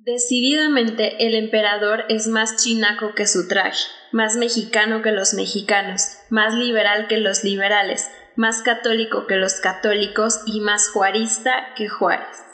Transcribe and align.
Decididamente 0.00 1.26
el 1.26 1.34
emperador 1.34 2.04
es 2.08 2.28
más 2.28 2.54
chinaco 2.62 3.14
que 3.16 3.26
su 3.26 3.48
traje, 3.48 3.84
más 4.12 4.36
mexicano 4.36 5.02
que 5.02 5.10
los 5.10 5.34
mexicanos, 5.34 6.18
más 6.30 6.54
liberal 6.54 7.08
que 7.08 7.16
los 7.16 7.42
liberales, 7.42 8.08
más 8.36 8.62
católico 8.62 9.26
que 9.26 9.34
los 9.34 9.54
católicos 9.54 10.42
y 10.46 10.60
más 10.60 10.88
juarista 10.90 11.74
que 11.74 11.88
Juárez. 11.88 12.44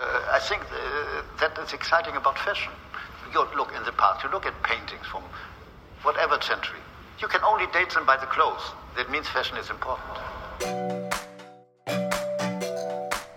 Uh, 0.00 0.04
I 0.34 0.40
think 0.40 0.62
uh, 0.62 1.22
that 1.40 1.62
is 1.62 1.74
exciting 1.74 2.16
about 2.16 2.38
fashion. 2.38 2.72
You 3.30 3.44
look 3.54 3.72
in 3.76 3.84
the 3.84 3.92
past, 3.92 4.24
you 4.24 4.30
look 4.30 4.46
at 4.46 4.54
paintings 4.62 5.06
from 5.06 5.22
whatever 6.02 6.40
century. 6.40 6.80
You 7.20 7.28
can 7.28 7.42
only 7.44 7.66
date 7.66 7.90
them 7.92 8.06
by 8.06 8.16
the 8.16 8.26
clothes. 8.26 8.72
That 8.96 9.10
means 9.10 9.28
fashion 9.28 9.58
is 9.58 9.68
important. 9.68 10.93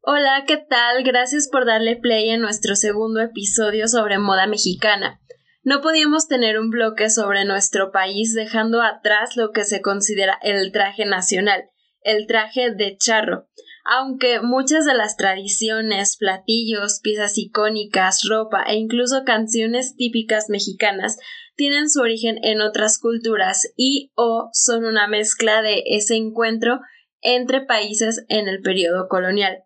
Hola, 0.00 0.44
¿qué 0.46 0.56
tal? 0.56 1.02
Gracias 1.02 1.48
por 1.50 1.66
darle 1.66 1.96
play 1.96 2.30
en 2.30 2.40
nuestro 2.40 2.76
segundo 2.76 3.20
episodio 3.20 3.88
sobre 3.88 4.18
moda 4.18 4.46
mexicana. 4.46 5.20
No 5.64 5.80
podíamos 5.80 6.28
tener 6.28 6.58
un 6.58 6.70
bloque 6.70 7.10
sobre 7.10 7.44
nuestro 7.44 7.90
país 7.90 8.32
dejando 8.32 8.80
atrás 8.80 9.36
lo 9.36 9.50
que 9.50 9.64
se 9.64 9.82
considera 9.82 10.38
el 10.40 10.70
traje 10.70 11.04
nacional, 11.04 11.64
el 12.02 12.28
traje 12.28 12.70
de 12.70 12.96
charro. 12.96 13.48
Aunque 13.84 14.40
muchas 14.40 14.84
de 14.84 14.94
las 14.94 15.16
tradiciones, 15.16 16.16
platillos, 16.16 17.00
piezas 17.02 17.36
icónicas, 17.36 18.20
ropa 18.28 18.62
e 18.68 18.76
incluso 18.76 19.24
canciones 19.24 19.96
típicas 19.96 20.46
mexicanas 20.48 21.18
tienen 21.56 21.90
su 21.90 22.00
origen 22.00 22.38
en 22.44 22.60
otras 22.60 23.00
culturas 23.00 23.72
y 23.76 24.12
o 24.14 24.48
son 24.52 24.84
una 24.84 25.08
mezcla 25.08 25.60
de 25.60 25.82
ese 25.86 26.14
encuentro 26.14 26.80
entre 27.20 27.62
países 27.62 28.24
en 28.28 28.46
el 28.46 28.60
periodo 28.62 29.08
colonial. 29.08 29.64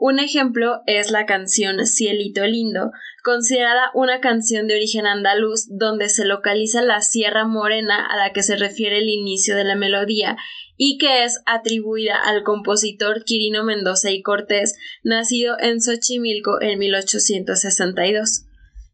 Un 0.00 0.20
ejemplo 0.20 0.82
es 0.86 1.10
la 1.10 1.26
canción 1.26 1.84
Cielito 1.84 2.46
Lindo, 2.46 2.92
considerada 3.24 3.90
una 3.94 4.20
canción 4.20 4.68
de 4.68 4.76
origen 4.76 5.08
andaluz 5.08 5.66
donde 5.70 6.08
se 6.08 6.24
localiza 6.24 6.82
la 6.82 7.00
Sierra 7.00 7.44
Morena 7.48 8.06
a 8.06 8.16
la 8.16 8.32
que 8.32 8.44
se 8.44 8.54
refiere 8.54 8.98
el 8.98 9.08
inicio 9.08 9.56
de 9.56 9.64
la 9.64 9.74
melodía 9.74 10.36
y 10.76 10.98
que 10.98 11.24
es 11.24 11.40
atribuida 11.46 12.14
al 12.14 12.44
compositor 12.44 13.24
Quirino 13.24 13.64
Mendoza 13.64 14.12
y 14.12 14.22
Cortés, 14.22 14.76
nacido 15.02 15.56
en 15.58 15.80
Xochimilco 15.82 16.62
en 16.62 16.78
1862. 16.78 18.44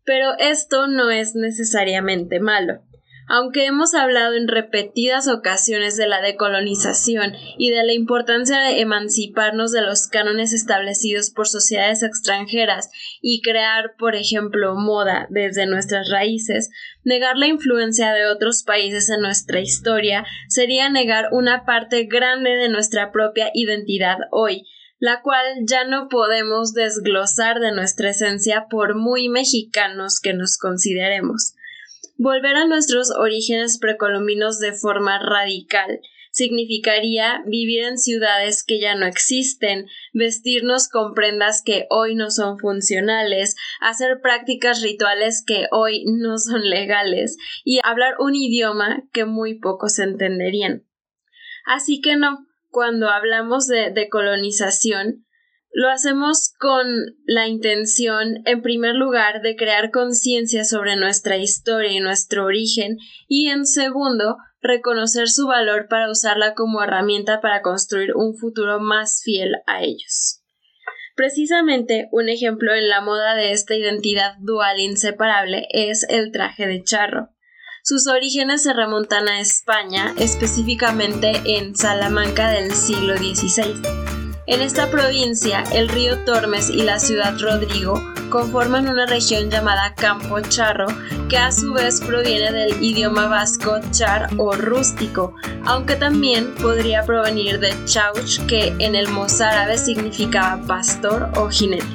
Pero 0.06 0.30
esto 0.38 0.86
no 0.86 1.10
es 1.10 1.34
necesariamente 1.34 2.40
malo. 2.40 2.80
Aunque 3.26 3.64
hemos 3.64 3.94
hablado 3.94 4.34
en 4.34 4.48
repetidas 4.48 5.28
ocasiones 5.28 5.96
de 5.96 6.06
la 6.06 6.20
decolonización 6.20 7.32
y 7.56 7.70
de 7.70 7.82
la 7.82 7.94
importancia 7.94 8.60
de 8.60 8.80
emanciparnos 8.80 9.72
de 9.72 9.80
los 9.80 10.08
cánones 10.08 10.52
establecidos 10.52 11.30
por 11.30 11.48
sociedades 11.48 12.02
extranjeras 12.02 12.90
y 13.22 13.40
crear, 13.40 13.94
por 13.98 14.14
ejemplo, 14.14 14.74
moda 14.74 15.26
desde 15.30 15.66
nuestras 15.66 16.10
raíces, 16.10 16.68
negar 17.02 17.38
la 17.38 17.46
influencia 17.46 18.12
de 18.12 18.26
otros 18.26 18.62
países 18.62 19.08
en 19.08 19.22
nuestra 19.22 19.60
historia 19.60 20.26
sería 20.48 20.90
negar 20.90 21.28
una 21.32 21.64
parte 21.64 22.04
grande 22.04 22.50
de 22.50 22.68
nuestra 22.68 23.10
propia 23.10 23.50
identidad 23.54 24.18
hoy, 24.32 24.66
la 24.98 25.22
cual 25.22 25.44
ya 25.66 25.84
no 25.84 26.08
podemos 26.08 26.74
desglosar 26.74 27.60
de 27.60 27.72
nuestra 27.72 28.10
esencia 28.10 28.66
por 28.68 28.94
muy 28.96 29.30
mexicanos 29.30 30.20
que 30.20 30.34
nos 30.34 30.58
consideremos. 30.58 31.54
Volver 32.16 32.56
a 32.56 32.66
nuestros 32.66 33.10
orígenes 33.10 33.78
precolombinos 33.78 34.60
de 34.60 34.72
forma 34.72 35.18
radical 35.18 36.00
significaría 36.30 37.42
vivir 37.46 37.84
en 37.84 37.98
ciudades 37.98 38.64
que 38.64 38.80
ya 38.80 38.96
no 38.96 39.06
existen, 39.06 39.86
vestirnos 40.12 40.88
con 40.88 41.14
prendas 41.14 41.62
que 41.64 41.86
hoy 41.90 42.16
no 42.16 42.30
son 42.30 42.58
funcionales, 42.58 43.56
hacer 43.80 44.20
prácticas 44.20 44.82
rituales 44.82 45.44
que 45.46 45.66
hoy 45.70 46.04
no 46.06 46.38
son 46.38 46.68
legales 46.68 47.36
y 47.64 47.78
hablar 47.84 48.14
un 48.18 48.34
idioma 48.34 49.04
que 49.12 49.24
muy 49.24 49.60
pocos 49.60 50.00
entenderían. 50.00 50.84
Así 51.64 52.00
que 52.00 52.16
no, 52.16 52.46
cuando 52.70 53.08
hablamos 53.10 53.68
de 53.68 53.90
decolonización, 53.90 55.24
lo 55.74 55.90
hacemos 55.90 56.52
con 56.60 56.86
la 57.26 57.48
intención, 57.48 58.42
en 58.44 58.62
primer 58.62 58.94
lugar, 58.94 59.42
de 59.42 59.56
crear 59.56 59.90
conciencia 59.90 60.64
sobre 60.64 60.94
nuestra 60.94 61.36
historia 61.36 61.90
y 61.90 61.98
nuestro 61.98 62.44
origen, 62.44 62.96
y 63.26 63.48
en 63.48 63.66
segundo, 63.66 64.36
reconocer 64.60 65.28
su 65.28 65.48
valor 65.48 65.88
para 65.88 66.08
usarla 66.08 66.54
como 66.54 66.80
herramienta 66.80 67.40
para 67.40 67.60
construir 67.60 68.14
un 68.14 68.36
futuro 68.36 68.78
más 68.78 69.22
fiel 69.24 69.56
a 69.66 69.82
ellos. 69.82 70.42
Precisamente 71.16 72.08
un 72.12 72.28
ejemplo 72.28 72.72
en 72.72 72.88
la 72.88 73.00
moda 73.00 73.34
de 73.34 73.50
esta 73.50 73.74
identidad 73.74 74.36
dual 74.38 74.78
inseparable 74.78 75.66
es 75.70 76.06
el 76.08 76.30
traje 76.30 76.68
de 76.68 76.84
charro. 76.84 77.30
Sus 77.82 78.06
orígenes 78.06 78.62
se 78.62 78.72
remontan 78.72 79.28
a 79.28 79.40
España, 79.40 80.14
específicamente 80.18 81.32
en 81.44 81.74
Salamanca 81.74 82.48
del 82.50 82.72
siglo 82.72 83.16
XVI. 83.16 84.03
En 84.46 84.60
esta 84.60 84.90
provincia, 84.90 85.64
el 85.72 85.88
río 85.88 86.18
Tormes 86.26 86.68
y 86.68 86.82
la 86.82 86.98
ciudad 86.98 87.34
Rodrigo 87.40 87.94
conforman 88.28 88.86
una 88.86 89.06
región 89.06 89.50
llamada 89.50 89.94
Campo 89.94 90.38
Charro, 90.42 90.86
que 91.30 91.38
a 91.38 91.50
su 91.50 91.72
vez 91.72 92.02
proviene 92.02 92.52
del 92.52 92.82
idioma 92.82 93.26
vasco 93.26 93.80
char 93.90 94.28
o 94.36 94.52
rústico, 94.52 95.34
aunque 95.64 95.96
también 95.96 96.54
podría 96.56 97.04
provenir 97.04 97.58
de 97.58 97.72
chauch, 97.86 98.38
que 98.46 98.74
en 98.80 98.94
el 98.94 99.08
mozárabe 99.08 99.78
significaba 99.78 100.60
pastor 100.66 101.30
o 101.36 101.48
jinete. 101.48 101.86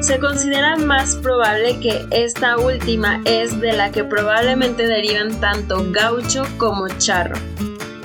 Se 0.00 0.18
considera 0.18 0.76
más 0.76 1.16
probable 1.16 1.78
que 1.80 2.06
esta 2.12 2.56
última 2.56 3.20
es 3.26 3.60
de 3.60 3.74
la 3.74 3.92
que 3.92 4.04
probablemente 4.04 4.86
derivan 4.86 5.38
tanto 5.38 5.84
gaucho 5.90 6.46
como 6.56 6.88
charro. 6.96 7.36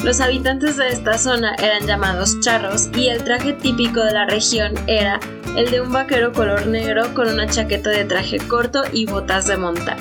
Los 0.04 0.20
habitantes 0.20 0.78
de 0.78 0.90
esta 0.90 1.18
zona 1.20 1.54
eran 1.56 1.86
llamados 1.86 2.40
charros 2.40 2.90
y 2.96 3.08
el 3.08 3.24
traje 3.24 3.54
típico 3.54 4.04
de 4.04 4.12
la 4.12 4.26
región 4.26 4.74
era 4.88 5.20
el 5.56 5.70
de 5.70 5.80
un 5.80 5.92
vaquero 5.92 6.32
color 6.32 6.66
negro 6.66 7.14
con 7.14 7.28
una 7.28 7.48
chaqueta 7.48 7.92
de 7.92 8.06
traje 8.06 8.40
corto 8.40 8.82
y 8.92 9.06
botas 9.06 9.46
de 9.46 9.58
montar. 9.58 9.98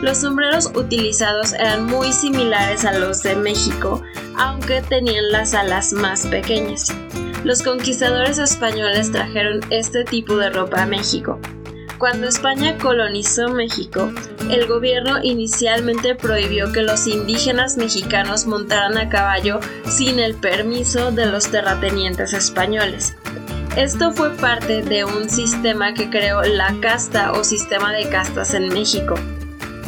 Los 0.00 0.18
sombreros 0.18 0.70
utilizados 0.74 1.52
eran 1.52 1.84
muy 1.84 2.12
similares 2.12 2.84
a 2.86 2.92
los 2.98 3.22
de 3.22 3.36
México, 3.36 4.02
aunque 4.38 4.80
tenían 4.80 5.30
las 5.30 5.52
alas 5.52 5.92
más 5.92 6.26
pequeñas. 6.26 6.94
Los 7.44 7.62
conquistadores 7.62 8.38
españoles 8.38 9.12
trajeron 9.12 9.60
este 9.70 10.04
tipo 10.04 10.36
de 10.36 10.50
ropa 10.50 10.82
a 10.82 10.86
México, 10.86 11.38
cuando 11.98 12.28
España 12.28 12.76
colonizó 12.78 13.48
México, 13.48 14.12
el 14.50 14.66
gobierno 14.66 15.22
inicialmente 15.22 16.14
prohibió 16.14 16.70
que 16.72 16.82
los 16.82 17.06
indígenas 17.06 17.76
mexicanos 17.76 18.46
montaran 18.46 18.98
a 18.98 19.08
caballo 19.08 19.60
sin 19.88 20.18
el 20.18 20.34
permiso 20.34 21.10
de 21.10 21.26
los 21.26 21.50
terratenientes 21.50 22.32
españoles. 22.32 23.16
Esto 23.76 24.12
fue 24.12 24.30
parte 24.36 24.82
de 24.82 25.04
un 25.04 25.28
sistema 25.28 25.94
que 25.94 26.10
creó 26.10 26.42
la 26.42 26.74
casta 26.80 27.32
o 27.32 27.44
sistema 27.44 27.92
de 27.92 28.08
castas 28.08 28.54
en 28.54 28.68
México. 28.68 29.14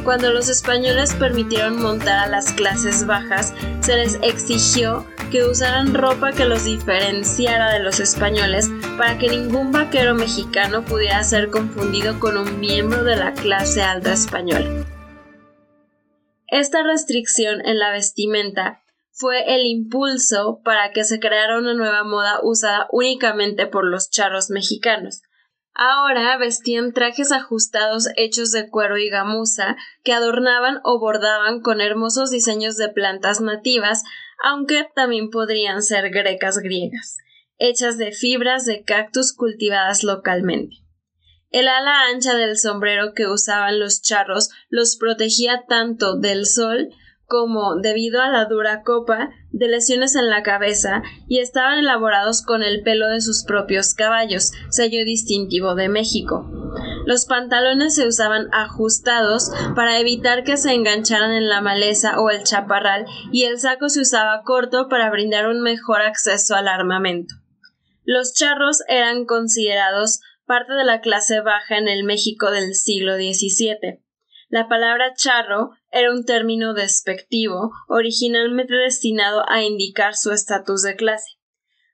Cuando 0.05 0.31
los 0.31 0.49
españoles 0.49 1.15
permitieron 1.15 1.81
montar 1.83 2.19
a 2.19 2.29
las 2.29 2.53
clases 2.53 3.07
bajas, 3.07 3.53
se 3.81 3.97
les 3.97 4.19
exigió 4.23 5.07
que 5.31 5.45
usaran 5.45 5.95
ropa 5.95 6.33
que 6.33 6.45
los 6.45 6.65
diferenciara 6.65 7.73
de 7.73 7.81
los 7.81 8.01
españoles 8.01 8.69
para 8.97 9.19
que 9.19 9.29
ningún 9.29 9.73
vaquero 9.73 10.15
mexicano 10.15 10.85
pudiera 10.85 11.23
ser 11.23 11.51
confundido 11.51 12.19
con 12.19 12.37
un 12.37 12.61
miembro 12.61 13.05
de 13.05 13.17
la 13.17 13.35
clase 13.35 13.83
alta 13.83 14.13
española. 14.13 14.87
Esta 16.47 16.83
restricción 16.83 17.65
en 17.67 17.79
la 17.79 17.93
vestimenta 17.93 18.83
fue 19.11 19.55
el 19.55 19.67
impulso 19.67 20.61
para 20.65 20.93
que 20.93 21.05
se 21.05 21.21
creara 21.21 21.59
una 21.59 21.75
nueva 21.75 22.05
moda 22.05 22.39
usada 22.43 22.87
únicamente 22.91 23.67
por 23.67 23.85
los 23.85 24.11
charros 24.11 24.49
mexicanos. 24.49 25.23
Ahora 25.75 26.37
vestían 26.39 26.93
trajes 26.93 27.31
ajustados 27.31 28.09
hechos 28.17 28.51
de 28.51 28.69
cuero 28.69 28.97
y 28.99 29.11
gamuza 29.11 29.77
que 30.03 30.13
adornaban 30.13 30.81
o 30.85 30.99
bordaban 30.99 31.61
con 31.61 31.81
hermosos 31.81 32.31
diseños 32.31 32.77
de 32.77 32.89
plantas 32.89 33.41
nativas 33.41 34.03
aunque 34.43 34.87
también 34.95 35.31
podrían 35.31 35.83
ser 35.83 36.11
grecas 36.11 36.59
griegas, 36.59 37.19
hechas 37.59 37.99
de 37.99 38.13
fibras 38.13 38.65
de 38.65 38.85
cactus 38.85 39.35
cultivadas 39.35 40.05
localmente. 40.05 40.77
El 41.51 41.67
ala 41.69 42.09
ancha 42.13 42.35
del 42.35 42.59
sombrero 42.59 43.15
que 43.15 43.27
usaban 43.27 43.81
los 43.81 44.03
charros 44.03 44.51
los 44.69 44.97
protegía 44.97 45.65
tanto 45.67 46.17
del 46.19 46.45
sol 46.45 46.91
como, 47.25 47.77
debido 47.77 48.23
a 48.23 48.29
la 48.29 48.47
dura 48.47 48.83
copa, 48.83 49.31
de 49.51 49.69
lesiones 49.69 50.15
en 50.15 50.31
la 50.31 50.43
cabeza 50.43 51.03
y 51.27 51.41
estaban 51.41 51.79
elaborados 51.79 52.43
con 52.43 52.63
el 52.63 52.83
pelo 52.83 53.09
de 53.09 53.21
sus 53.21 53.45
propios 53.45 53.95
caballos, 53.95 54.53
sello 54.71 55.05
distintivo 55.05 55.75
de 55.75 55.89
México. 55.89 56.51
Los 57.09 57.25
pantalones 57.25 57.95
se 57.95 58.07
usaban 58.07 58.49
ajustados 58.53 59.51
para 59.75 59.99
evitar 59.99 60.45
que 60.45 60.59
se 60.59 60.75
engancharan 60.75 61.33
en 61.33 61.49
la 61.49 61.63
maleza 61.63 62.21
o 62.21 62.29
el 62.29 62.45
chaparral 62.45 63.07
y 63.33 63.45
el 63.45 63.59
saco 63.59 63.89
se 63.89 64.03
usaba 64.03 64.43
corto 64.43 64.89
para 64.91 65.09
brindar 65.09 65.49
un 65.49 65.63
mejor 65.63 66.03
acceso 66.03 66.55
al 66.55 66.69
armamento. 66.69 67.35
Los 68.05 68.35
charros 68.35 68.83
eran 68.89 69.25
considerados 69.25 70.21
parte 70.45 70.75
de 70.75 70.85
la 70.85 71.01
clase 71.01 71.41
baja 71.41 71.79
en 71.79 71.89
el 71.89 72.05
México 72.05 72.51
del 72.51 72.75
siglo 72.75 73.15
XVII. 73.15 74.05
La 74.51 74.69
palabra 74.69 75.15
charro 75.15 75.71
era 75.91 76.13
un 76.13 76.27
término 76.27 76.75
despectivo, 76.75 77.71
originalmente 77.89 78.75
destinado 78.75 79.49
a 79.49 79.63
indicar 79.63 80.15
su 80.15 80.31
estatus 80.31 80.83
de 80.83 80.95
clase. 80.95 81.38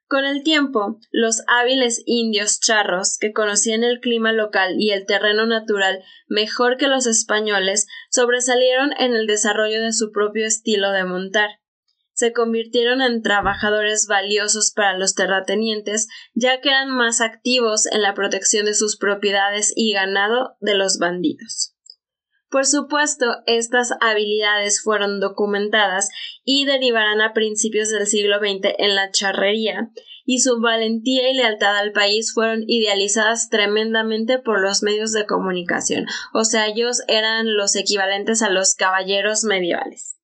Con 0.07 0.23
el 0.23 0.43
tiempo, 0.43 0.99
los 1.11 1.41
hábiles 1.47 2.03
indios 2.05 2.59
charros, 2.59 3.17
que 3.19 3.33
conocían 3.33 3.83
el 3.83 3.99
clima 3.99 4.33
local 4.33 4.75
y 4.77 4.91
el 4.91 5.07
terreno 5.07 5.47
natural 5.47 6.03
mejor 6.27 6.77
que 6.77 6.87
los 6.87 7.07
españoles, 7.07 7.87
sobresalieron 8.11 8.91
en 8.99 9.15
el 9.15 9.25
desarrollo 9.25 9.81
de 9.81 9.93
su 9.93 10.11
propio 10.11 10.45
estilo 10.45 10.91
de 10.91 11.05
montar. 11.05 11.49
Se 12.13 12.33
convirtieron 12.33 13.01
en 13.01 13.23
trabajadores 13.23 14.05
valiosos 14.07 14.71
para 14.71 14.97
los 14.97 15.15
terratenientes, 15.15 16.07
ya 16.33 16.61
que 16.61 16.69
eran 16.69 16.89
más 16.89 17.19
activos 17.19 17.87
en 17.87 18.03
la 18.03 18.13
protección 18.13 18.65
de 18.67 18.75
sus 18.75 18.97
propiedades 18.97 19.73
y 19.75 19.91
ganado 19.91 20.55
de 20.61 20.75
los 20.75 20.97
bandidos. 20.99 21.74
Por 22.49 22.65
supuesto, 22.65 23.25
estas 23.47 23.89
habilidades 24.01 24.81
fueron 24.81 25.19
documentadas 25.19 26.09
y 26.43 26.65
derivarán 26.65 27.21
a 27.21 27.33
principios 27.33 27.89
del 27.89 28.07
siglo 28.07 28.37
XX 28.39 28.73
en 28.77 28.95
la 28.95 29.11
charrería, 29.11 29.91
y 30.25 30.39
su 30.39 30.59
valentía 30.59 31.29
y 31.29 31.35
lealtad 31.35 31.77
al 31.77 31.91
país 31.91 32.33
fueron 32.33 32.63
idealizadas 32.67 33.49
tremendamente 33.49 34.39
por 34.39 34.61
los 34.61 34.81
medios 34.81 35.11
de 35.11 35.25
comunicación, 35.25 36.05
o 36.33 36.45
sea, 36.45 36.67
ellos 36.67 37.01
eran 37.07 37.55
los 37.55 37.75
equivalentes 37.75 38.41
a 38.41 38.49
los 38.49 38.73
caballeros 38.73 39.43
medievales. 39.43 40.17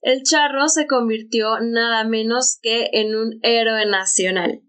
El 0.00 0.22
charro 0.22 0.68
se 0.68 0.86
convirtió 0.86 1.58
nada 1.60 2.04
menos 2.04 2.58
que 2.62 2.90
en 2.92 3.16
un 3.16 3.40
héroe 3.42 3.86
nacional. 3.86 4.62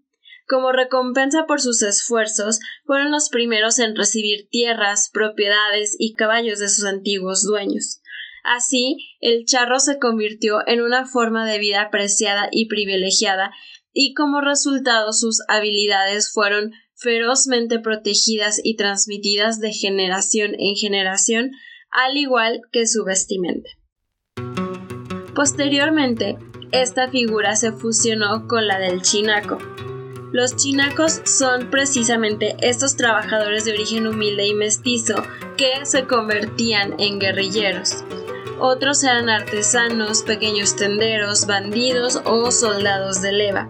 Como 0.48 0.72
recompensa 0.72 1.44
por 1.46 1.60
sus 1.60 1.82
esfuerzos, 1.82 2.58
fueron 2.86 3.10
los 3.10 3.28
primeros 3.28 3.78
en 3.78 3.94
recibir 3.94 4.48
tierras, 4.50 5.10
propiedades 5.12 5.94
y 5.98 6.14
caballos 6.14 6.58
de 6.58 6.70
sus 6.70 6.86
antiguos 6.86 7.42
dueños. 7.42 8.00
Así, 8.44 8.96
el 9.20 9.44
charro 9.44 9.78
se 9.78 9.98
convirtió 9.98 10.66
en 10.66 10.80
una 10.80 11.04
forma 11.06 11.46
de 11.46 11.58
vida 11.58 11.82
apreciada 11.82 12.48
y 12.50 12.66
privilegiada, 12.66 13.52
y 13.92 14.14
como 14.14 14.40
resultado 14.40 15.12
sus 15.12 15.42
habilidades 15.48 16.32
fueron 16.32 16.72
ferozmente 16.94 17.78
protegidas 17.78 18.58
y 18.62 18.76
transmitidas 18.76 19.60
de 19.60 19.72
generación 19.74 20.52
en 20.58 20.76
generación, 20.76 21.50
al 21.90 22.16
igual 22.16 22.62
que 22.72 22.86
su 22.86 23.04
vestimenta. 23.04 23.68
Posteriormente, 25.34 26.38
esta 26.72 27.10
figura 27.10 27.54
se 27.54 27.72
fusionó 27.72 28.46
con 28.48 28.66
la 28.66 28.78
del 28.78 29.02
chinaco, 29.02 29.58
los 30.32 30.56
chinacos 30.56 31.22
son 31.24 31.70
precisamente 31.70 32.56
estos 32.60 32.96
trabajadores 32.96 33.64
de 33.64 33.72
origen 33.72 34.06
humilde 34.06 34.46
y 34.46 34.54
mestizo 34.54 35.14
que 35.56 35.86
se 35.86 36.04
convertían 36.04 36.94
en 36.98 37.18
guerrilleros. 37.18 38.04
Otros 38.60 39.02
eran 39.04 39.30
artesanos, 39.30 40.22
pequeños 40.22 40.76
tenderos, 40.76 41.46
bandidos 41.46 42.20
o 42.24 42.50
soldados 42.50 43.22
de 43.22 43.32
leva. 43.32 43.68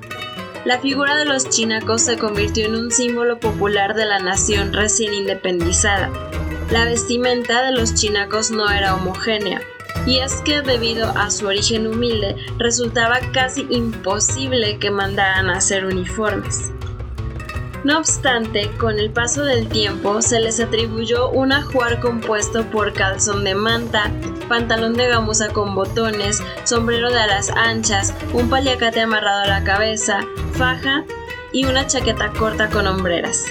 La 0.64 0.80
figura 0.80 1.16
de 1.16 1.26
los 1.26 1.48
chinacos 1.48 2.02
se 2.02 2.18
convirtió 2.18 2.66
en 2.66 2.74
un 2.74 2.90
símbolo 2.90 3.38
popular 3.38 3.94
de 3.94 4.06
la 4.06 4.18
nación 4.18 4.72
recién 4.72 5.14
independizada. 5.14 6.10
La 6.72 6.84
vestimenta 6.84 7.64
de 7.64 7.72
los 7.72 7.94
chinacos 7.94 8.50
no 8.50 8.68
era 8.68 8.94
homogénea, 8.94 9.62
y 10.06 10.18
es 10.18 10.34
que 10.42 10.62
debido 10.62 11.10
a 11.10 11.30
su 11.30 11.46
origen 11.46 11.86
humilde 11.86 12.36
resultaba 12.58 13.18
casi 13.32 13.66
imposible 13.70 14.78
que 14.78 14.90
mandaran 14.90 15.50
a 15.50 15.58
hacer 15.58 15.84
uniformes. 15.84 16.70
No 17.84 17.98
obstante, 17.98 18.70
con 18.76 18.98
el 18.98 19.10
paso 19.10 19.44
del 19.44 19.68
tiempo 19.68 20.20
se 20.20 20.40
les 20.40 20.58
atribuyó 20.58 21.30
un 21.30 21.52
ajuar 21.52 22.00
compuesto 22.00 22.64
por 22.70 22.92
calzón 22.92 23.44
de 23.44 23.54
manta, 23.54 24.10
pantalón 24.48 24.94
de 24.94 25.06
gamuza 25.06 25.48
con 25.50 25.74
botones, 25.74 26.42
sombrero 26.64 27.10
de 27.10 27.20
alas 27.20 27.50
anchas, 27.50 28.14
un 28.32 28.50
paliacate 28.50 29.00
amarrado 29.00 29.42
a 29.42 29.46
la 29.46 29.64
cabeza, 29.64 30.20
faja 30.54 31.04
y 31.52 31.66
una 31.66 31.86
chaqueta 31.86 32.32
corta 32.32 32.68
con 32.68 32.86
hombreras. 32.86 33.44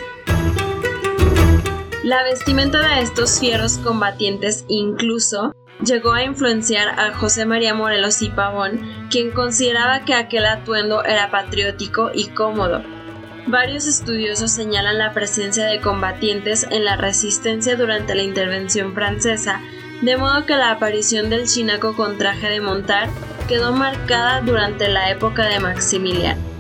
La 2.03 2.23
vestimenta 2.23 2.79
de 2.79 3.01
estos 3.01 3.39
fieros 3.39 3.77
combatientes 3.79 4.65
incluso 4.67 5.53
llegó 5.83 6.13
a 6.13 6.24
influenciar 6.24 7.00
a 7.00 7.13
José 7.13 7.45
María 7.45 7.74
Morelos 7.74 8.21
y 8.21 8.29
Pavón, 8.29 8.81
quien 9.09 9.31
consideraba 9.31 10.06
que 10.06 10.13
aquel 10.13 10.45
atuendo 10.45 11.03
era 11.03 11.29
patriótico 11.29 12.12
y 12.13 12.27
cómodo. 12.27 12.83
Varios 13.47 13.88
estudiosos 13.88 14.51
señalan 14.51 14.97
la 14.97 15.13
presencia 15.13 15.65
de 15.65 15.79
combatientes 15.79 16.68
en 16.69 16.83
la 16.83 16.97
resistencia 16.97 17.77
durante 17.77 18.13
la 18.13 18.24
intervención 18.24 18.94
francesa, 18.94 19.62
de 20.01 20.18
modo 20.18 20.45
que 20.45 20.56
la 20.56 20.71
aparición 20.71 21.29
del 21.29 21.47
chinaco 21.47 21.95
con 21.95 22.18
traje 22.18 22.50
de 22.50 22.62
montar 22.62 23.09
quedó 23.47 23.71
marcada 23.71 24.41
durante 24.41 24.89
la 24.89 25.09
época 25.09 25.45
de 25.45 25.59
Maximiliano. 25.59 26.56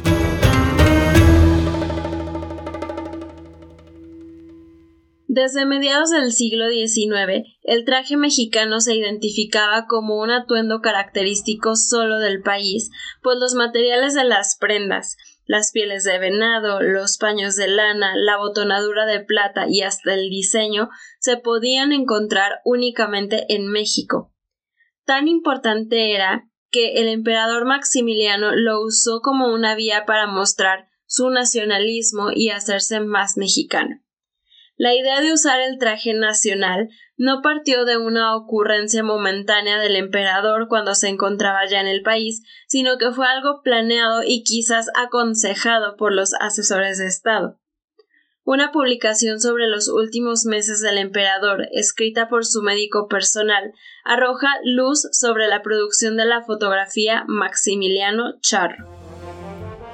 Desde 5.37 5.67
mediados 5.67 6.09
del 6.09 6.31
siglo 6.31 6.67
XIX, 6.67 7.45
el 7.61 7.85
traje 7.85 8.17
mexicano 8.17 8.81
se 8.81 8.95
identificaba 8.95 9.85
como 9.85 10.19
un 10.19 10.31
atuendo 10.31 10.81
característico 10.81 11.75
solo 11.75 12.17
del 12.17 12.41
país, 12.41 12.89
pues 13.21 13.37
los 13.37 13.53
materiales 13.53 14.15
de 14.15 14.23
las 14.23 14.57
prendas, 14.59 15.15
las 15.45 15.71
pieles 15.71 16.05
de 16.05 16.17
venado, 16.17 16.81
los 16.81 17.19
paños 17.19 17.55
de 17.55 17.67
lana, 17.67 18.15
la 18.15 18.37
botonadura 18.37 19.05
de 19.05 19.19
plata 19.19 19.67
y 19.69 19.83
hasta 19.83 20.15
el 20.15 20.27
diseño 20.31 20.89
se 21.19 21.37
podían 21.37 21.91
encontrar 21.91 22.53
únicamente 22.65 23.45
en 23.53 23.67
México. 23.67 24.33
Tan 25.05 25.27
importante 25.27 26.15
era 26.15 26.49
que 26.71 26.93
el 26.93 27.09
emperador 27.09 27.65
Maximiliano 27.65 28.55
lo 28.55 28.83
usó 28.83 29.21
como 29.21 29.53
una 29.53 29.75
vía 29.75 30.03
para 30.07 30.25
mostrar 30.25 30.87
su 31.05 31.29
nacionalismo 31.29 32.31
y 32.33 32.49
hacerse 32.49 33.01
más 33.01 33.37
mexicano. 33.37 34.01
La 34.77 34.93
idea 34.93 35.21
de 35.21 35.33
usar 35.33 35.59
el 35.59 35.79
traje 35.79 36.13
nacional 36.13 36.89
no 37.17 37.41
partió 37.41 37.83
de 37.83 37.97
una 37.97 38.35
ocurrencia 38.35 39.03
momentánea 39.03 39.79
del 39.79 39.95
emperador 39.95 40.67
cuando 40.67 40.93
se 40.93 41.07
encontraba 41.07 41.61
ya 41.67 41.81
en 41.81 41.87
el 41.87 42.03
país, 42.03 42.43
sino 42.67 42.99
que 42.99 43.11
fue 43.11 43.25
algo 43.27 43.63
planeado 43.63 44.21
y 44.23 44.43
quizás 44.43 44.85
aconsejado 44.95 45.97
por 45.97 46.13
los 46.13 46.35
asesores 46.35 46.99
de 46.99 47.07
Estado. 47.07 47.59
Una 48.43 48.71
publicación 48.71 49.41
sobre 49.41 49.67
los 49.67 49.89
últimos 49.89 50.45
meses 50.45 50.79
del 50.79 50.99
emperador, 50.99 51.67
escrita 51.71 52.29
por 52.29 52.45
su 52.45 52.61
médico 52.61 53.07
personal, 53.07 53.73
arroja 54.05 54.47
luz 54.63 55.09
sobre 55.11 55.47
la 55.47 55.63
producción 55.63 56.15
de 56.17 56.25
la 56.25 56.43
fotografía 56.43 57.25
Maximiliano 57.27 58.39
Charro. 58.41 58.87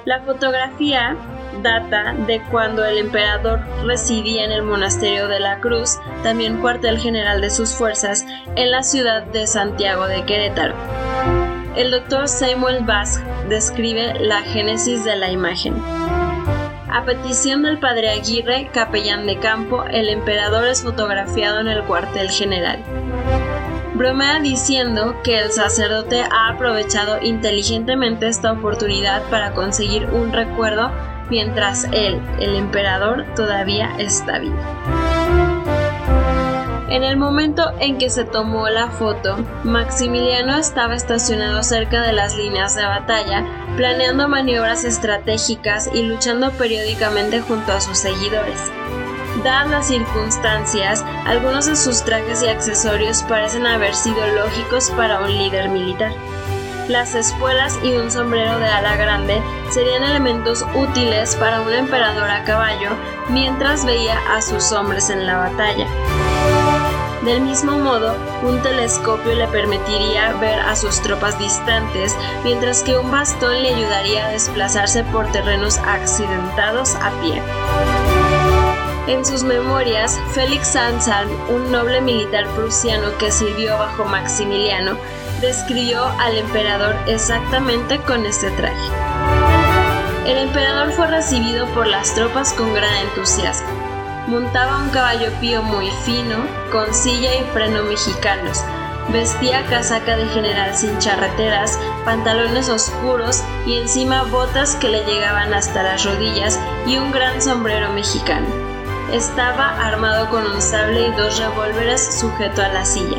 La 0.04 0.22
fotografía 0.22 1.16
data 1.62 2.14
de 2.26 2.42
cuando 2.50 2.84
el 2.84 2.98
emperador 2.98 3.60
residía 3.84 4.44
en 4.44 4.52
el 4.52 4.62
monasterio 4.62 5.28
de 5.28 5.40
la 5.40 5.60
Cruz, 5.60 5.98
también 6.22 6.60
cuartel 6.60 6.98
general 6.98 7.40
de 7.40 7.50
sus 7.50 7.74
fuerzas, 7.74 8.26
en 8.56 8.70
la 8.70 8.82
ciudad 8.82 9.22
de 9.24 9.46
Santiago 9.46 10.06
de 10.06 10.24
Querétaro. 10.24 10.74
El 11.76 11.90
doctor 11.90 12.28
Samuel 12.28 12.84
Bass 12.84 13.20
describe 13.48 14.20
la 14.20 14.42
génesis 14.42 15.04
de 15.04 15.16
la 15.16 15.30
imagen. 15.30 15.74
A 16.88 17.04
petición 17.04 17.62
del 17.62 17.78
padre 17.78 18.10
Aguirre, 18.10 18.70
capellán 18.72 19.26
de 19.26 19.38
campo, 19.38 19.84
el 19.90 20.08
emperador 20.08 20.68
es 20.68 20.84
fotografiado 20.84 21.58
en 21.60 21.66
el 21.66 21.82
cuartel 21.82 22.30
general. 22.30 22.78
Bromea 23.94 24.40
diciendo 24.40 25.16
que 25.22 25.38
el 25.38 25.50
sacerdote 25.50 26.22
ha 26.22 26.48
aprovechado 26.48 27.20
inteligentemente 27.22 28.28
esta 28.28 28.52
oportunidad 28.52 29.22
para 29.30 29.54
conseguir 29.54 30.06
un 30.06 30.32
recuerdo 30.32 30.92
mientras 31.30 31.84
él, 31.92 32.20
el 32.40 32.56
emperador, 32.56 33.24
todavía 33.34 33.94
está 33.98 34.38
vivo. 34.38 34.58
En 36.88 37.02
el 37.02 37.16
momento 37.16 37.72
en 37.80 37.98
que 37.98 38.08
se 38.08 38.24
tomó 38.24 38.68
la 38.68 38.88
foto, 38.88 39.36
Maximiliano 39.64 40.56
estaba 40.56 40.94
estacionado 40.94 41.62
cerca 41.62 42.02
de 42.02 42.12
las 42.12 42.36
líneas 42.36 42.76
de 42.76 42.84
batalla, 42.84 43.44
planeando 43.76 44.28
maniobras 44.28 44.84
estratégicas 44.84 45.90
y 45.92 46.02
luchando 46.02 46.52
periódicamente 46.52 47.40
junto 47.40 47.72
a 47.72 47.80
sus 47.80 47.98
seguidores. 47.98 48.60
Dadas 49.42 49.70
las 49.70 49.88
circunstancias, 49.88 51.04
algunos 51.24 51.66
de 51.66 51.74
sus 51.74 52.04
trajes 52.04 52.42
y 52.42 52.46
accesorios 52.46 53.24
parecen 53.24 53.66
haber 53.66 53.94
sido 53.94 54.24
lógicos 54.28 54.90
para 54.90 55.20
un 55.20 55.36
líder 55.36 55.70
militar. 55.70 56.12
Las 56.88 57.14
espuelas 57.14 57.78
y 57.82 57.94
un 57.94 58.10
sombrero 58.10 58.58
de 58.58 58.66
ala 58.66 58.96
grande 58.96 59.40
serían 59.70 60.02
elementos 60.02 60.66
útiles 60.74 61.34
para 61.36 61.62
un 61.62 61.72
emperador 61.72 62.30
a 62.30 62.44
caballo 62.44 62.90
mientras 63.30 63.86
veía 63.86 64.18
a 64.34 64.42
sus 64.42 64.70
hombres 64.70 65.08
en 65.08 65.26
la 65.26 65.38
batalla. 65.38 65.86
Del 67.24 67.40
mismo 67.40 67.78
modo, 67.78 68.14
un 68.42 68.60
telescopio 68.60 69.34
le 69.34 69.46
permitiría 69.46 70.34
ver 70.34 70.60
a 70.60 70.76
sus 70.76 71.00
tropas 71.00 71.38
distantes, 71.38 72.14
mientras 72.44 72.82
que 72.82 72.98
un 72.98 73.10
bastón 73.10 73.62
le 73.62 73.74
ayudaría 73.74 74.26
a 74.26 74.30
desplazarse 74.30 75.04
por 75.04 75.32
terrenos 75.32 75.78
accidentados 75.78 76.96
a 76.96 77.10
pie. 77.22 77.40
En 79.06 79.24
sus 79.24 79.42
memorias, 79.42 80.20
Félix 80.32 80.68
Sanzan, 80.68 81.28
un 81.48 81.72
noble 81.72 82.02
militar 82.02 82.46
prusiano 82.48 83.16
que 83.16 83.30
sirvió 83.30 83.78
bajo 83.78 84.04
Maximiliano, 84.04 84.98
describió 85.44 86.06
al 86.18 86.38
emperador 86.38 86.96
exactamente 87.06 87.98
con 88.00 88.24
este 88.24 88.50
traje. 88.52 88.90
El 90.26 90.38
emperador 90.38 90.90
fue 90.92 91.06
recibido 91.06 91.66
por 91.74 91.86
las 91.86 92.14
tropas 92.14 92.54
con 92.54 92.72
gran 92.72 92.94
entusiasmo. 93.08 93.68
Montaba 94.26 94.78
un 94.78 94.88
caballo 94.88 95.30
pío 95.40 95.62
muy 95.62 95.90
fino, 96.06 96.46
con 96.72 96.94
silla 96.94 97.34
y 97.34 97.44
freno 97.52 97.82
mexicanos. 97.82 98.64
Vestía 99.10 99.66
casaca 99.66 100.16
de 100.16 100.26
general 100.28 100.74
sin 100.74 100.98
charreteras, 100.98 101.78
pantalones 102.06 102.70
oscuros 102.70 103.42
y 103.66 103.76
encima 103.76 104.22
botas 104.22 104.76
que 104.76 104.88
le 104.88 105.04
llegaban 105.04 105.52
hasta 105.52 105.82
las 105.82 106.06
rodillas 106.06 106.58
y 106.86 106.96
un 106.96 107.12
gran 107.12 107.42
sombrero 107.42 107.90
mexicano. 107.90 108.46
Estaba 109.12 109.86
armado 109.86 110.30
con 110.30 110.46
un 110.46 110.62
sable 110.62 111.08
y 111.08 111.12
dos 111.12 111.38
revólveres 111.38 112.18
sujeto 112.18 112.62
a 112.62 112.68
la 112.68 112.86
silla. 112.86 113.18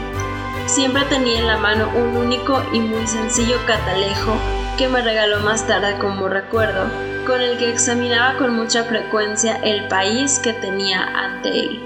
Siempre 0.76 1.06
tenía 1.06 1.40
en 1.40 1.48
la 1.48 1.58
mano 1.58 1.90
un 1.96 2.18
único 2.18 2.62
y 2.74 2.82
muy 2.82 3.08
sencillo 3.08 3.56
catalejo 3.66 4.36
que 4.78 4.90
me 4.90 5.02
regaló 5.02 5.40
más 5.40 5.66
tarde 5.66 5.98
como 6.00 6.28
recuerdo, 6.28 6.92
con 7.26 7.40
el 7.40 7.58
que 7.58 7.70
examinaba 7.70 8.38
con 8.38 8.54
mucha 8.54 8.84
frecuencia 8.84 9.56
el 9.56 9.88
país 9.88 10.38
que 10.40 10.52
tenía 10.52 11.02
ante 11.02 11.60
él. 11.62 11.80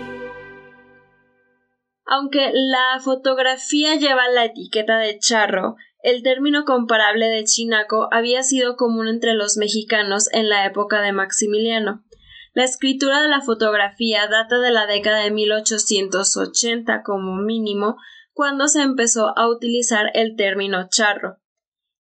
Aunque 2.08 2.50
la 2.52 3.00
fotografía 3.00 3.94
lleva 3.94 4.28
la 4.28 4.46
etiqueta 4.46 4.98
de 4.98 5.20
charro, 5.20 5.76
el 6.02 6.24
término 6.24 6.66
comparable 6.66 7.28
de 7.28 7.44
chinaco 7.44 8.08
había 8.12 8.42
sido 8.42 8.76
común 8.76 9.08
entre 9.08 9.36
los 9.36 9.56
mexicanos 9.58 10.34
en 10.34 10.50
la 10.50 10.66
época 10.66 11.04
de 11.04 11.12
Maximiliano. 11.12 12.04
La 12.56 12.64
escritura 12.64 13.22
de 13.22 13.28
la 13.28 13.42
fotografía 13.42 14.28
data 14.28 14.58
de 14.58 14.72
la 14.72 14.88
década 14.88 15.20
de 15.20 15.30
1880 15.30 17.04
como 17.04 17.36
mínimo, 17.36 17.98
cuando 18.40 18.70
se 18.70 18.82
empezó 18.82 19.38
a 19.38 19.50
utilizar 19.50 20.12
el 20.14 20.38
término 20.38 20.88
charro. 20.88 21.40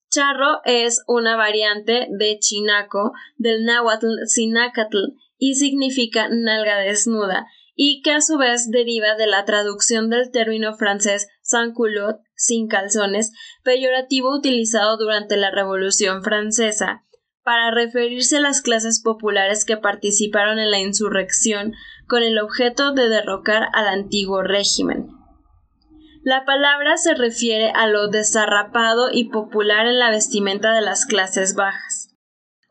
Charro 0.09 0.61
es 0.63 1.03
una 1.05 1.35
variante 1.35 2.07
de 2.17 2.39
chinaco 2.39 3.11
del 3.35 3.65
náhuatl 3.65 4.25
sinacatl 4.25 5.17
y 5.37 5.55
significa 5.55 6.29
nalga 6.31 6.77
desnuda, 6.77 7.45
y 7.75 8.01
que 8.03 8.11
a 8.11 8.21
su 8.21 8.37
vez 8.37 8.71
deriva 8.71 9.15
de 9.15 9.27
la 9.27 9.43
traducción 9.43 10.09
del 10.09 10.31
término 10.31 10.77
francés 10.77 11.27
sans 11.41 11.73
culotte, 11.75 12.21
sin 12.35 12.69
calzones, 12.69 13.33
peyorativo 13.65 14.33
utilizado 14.33 14.95
durante 14.95 15.35
la 15.35 15.51
Revolución 15.51 16.23
Francesa, 16.23 17.03
para 17.43 17.71
referirse 17.71 18.37
a 18.37 18.39
las 18.39 18.61
clases 18.61 19.01
populares 19.03 19.65
que 19.65 19.75
participaron 19.75 20.57
en 20.57 20.71
la 20.71 20.79
insurrección 20.79 21.73
con 22.07 22.23
el 22.23 22.39
objeto 22.39 22.93
de 22.93 23.09
derrocar 23.09 23.67
al 23.73 23.89
antiguo 23.89 24.41
régimen. 24.41 25.18
La 26.21 26.43
palabra 26.43 26.97
se 26.97 27.13
refiere 27.13 27.71
a 27.73 27.87
lo 27.87 28.09
desarrapado 28.09 29.09
y 29.11 29.29
popular 29.29 29.87
en 29.87 29.99
la 29.99 30.11
vestimenta 30.11 30.73
de 30.73 30.81
las 30.81 31.05
clases 31.05 31.55
bajas. 31.55 32.13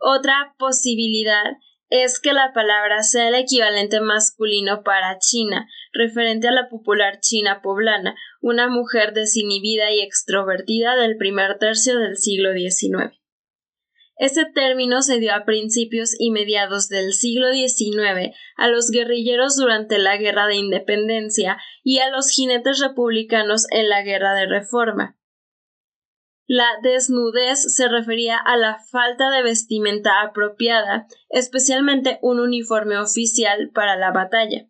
Otra 0.00 0.54
posibilidad 0.58 1.56
es 1.88 2.20
que 2.20 2.34
la 2.34 2.52
palabra 2.52 3.02
sea 3.02 3.28
el 3.28 3.34
equivalente 3.34 4.00
masculino 4.00 4.82
para 4.82 5.18
China, 5.18 5.66
referente 5.92 6.48
a 6.48 6.52
la 6.52 6.68
popular 6.68 7.20
China 7.20 7.62
poblana, 7.62 8.14
una 8.42 8.68
mujer 8.68 9.14
desinhibida 9.14 9.90
y 9.92 10.00
extrovertida 10.00 10.96
del 10.96 11.16
primer 11.16 11.58
tercio 11.58 11.98
del 11.98 12.18
siglo 12.18 12.52
XIX. 12.52 13.17
Este 14.18 14.46
término 14.52 15.00
se 15.00 15.20
dio 15.20 15.32
a 15.32 15.44
principios 15.44 16.14
y 16.18 16.32
mediados 16.32 16.88
del 16.88 17.12
siglo 17.12 17.52
XIX 17.52 18.34
a 18.56 18.66
los 18.66 18.90
guerrilleros 18.90 19.56
durante 19.56 19.98
la 19.98 20.16
Guerra 20.16 20.48
de 20.48 20.56
Independencia 20.56 21.56
y 21.84 22.00
a 22.00 22.10
los 22.10 22.28
jinetes 22.28 22.80
republicanos 22.80 23.66
en 23.70 23.88
la 23.88 24.02
Guerra 24.02 24.34
de 24.34 24.46
Reforma. 24.46 25.16
La 26.48 26.66
desnudez 26.82 27.62
se 27.75 27.88
refería 27.88 28.38
a 28.38 28.56
la 28.56 28.78
falta 28.90 29.30
de 29.30 29.42
vestimenta 29.42 30.22
apropiada, 30.22 31.06
especialmente 31.28 32.18
un 32.20 32.40
uniforme 32.40 32.98
oficial 32.98 33.70
para 33.72 33.96
la 33.96 34.10
batalla. 34.10 34.66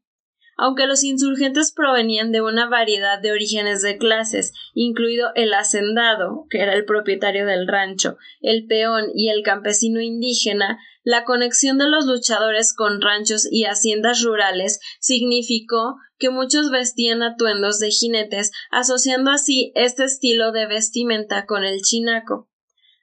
Aunque 0.60 0.88
los 0.88 1.04
insurgentes 1.04 1.72
provenían 1.72 2.32
de 2.32 2.42
una 2.42 2.68
variedad 2.68 3.20
de 3.20 3.30
orígenes 3.30 3.80
de 3.80 3.96
clases, 3.96 4.52
incluido 4.74 5.30
el 5.36 5.54
hacendado, 5.54 6.46
que 6.50 6.60
era 6.60 6.74
el 6.74 6.84
propietario 6.84 7.46
del 7.46 7.68
rancho, 7.68 8.18
el 8.40 8.66
peón 8.66 9.04
y 9.14 9.28
el 9.28 9.44
campesino 9.44 10.00
indígena, 10.00 10.80
la 11.04 11.24
conexión 11.24 11.78
de 11.78 11.88
los 11.88 12.06
luchadores 12.06 12.74
con 12.74 13.00
ranchos 13.00 13.46
y 13.48 13.66
haciendas 13.66 14.20
rurales 14.24 14.80
significó 14.98 15.94
que 16.18 16.30
muchos 16.30 16.72
vestían 16.72 17.22
atuendos 17.22 17.78
de 17.78 17.90
jinetes, 17.90 18.50
asociando 18.72 19.30
así 19.30 19.70
este 19.76 20.04
estilo 20.04 20.50
de 20.50 20.66
vestimenta 20.66 21.46
con 21.46 21.64
el 21.64 21.82
chinaco. 21.82 22.50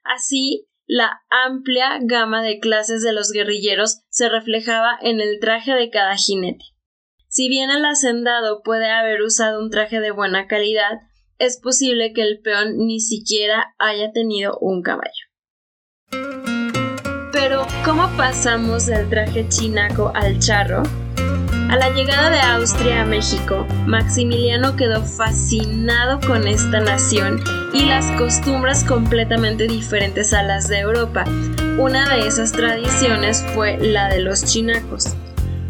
Así, 0.04 0.68
la 0.88 1.22
amplia 1.30 2.00
gama 2.02 2.44
de 2.44 2.60
clases 2.60 3.02
de 3.02 3.14
los 3.14 3.32
guerrilleros 3.32 4.02
se 4.10 4.28
reflejaba 4.28 5.00
en 5.02 5.22
el 5.22 5.40
traje 5.40 5.74
de 5.74 5.90
cada 5.90 6.18
jinete. 6.18 6.75
Si 7.36 7.50
bien 7.50 7.70
el 7.70 7.84
hacendado 7.84 8.62
puede 8.64 8.90
haber 8.90 9.22
usado 9.22 9.60
un 9.60 9.70
traje 9.70 10.00
de 10.00 10.12
buena 10.12 10.48
calidad, 10.48 11.02
es 11.38 11.60
posible 11.60 12.14
que 12.14 12.22
el 12.22 12.40
peón 12.40 12.78
ni 12.78 13.02
siquiera 13.02 13.76
haya 13.78 14.14
tenido 14.14 14.58
un 14.62 14.82
caballo. 14.82 15.12
Pero, 17.34 17.68
¿cómo 17.84 18.10
pasamos 18.16 18.86
del 18.86 19.10
traje 19.10 19.50
chinaco 19.50 20.14
al 20.16 20.40
charro? 20.40 20.84
A 21.70 21.76
la 21.76 21.90
llegada 21.90 22.30
de 22.30 22.40
Austria 22.40 23.02
a 23.02 23.06
México, 23.06 23.68
Maximiliano 23.86 24.78
quedó 24.78 25.04
fascinado 25.04 26.22
con 26.26 26.48
esta 26.48 26.80
nación 26.80 27.44
y 27.74 27.84
las 27.84 28.10
costumbres 28.14 28.86
completamente 28.86 29.68
diferentes 29.68 30.32
a 30.32 30.42
las 30.42 30.70
de 30.70 30.80
Europa. 30.80 31.26
Una 31.78 32.16
de 32.16 32.30
esas 32.30 32.54
tradiciones 32.54 33.44
fue 33.54 33.78
la 33.78 34.08
de 34.08 34.22
los 34.22 34.46
chinacos. 34.46 35.18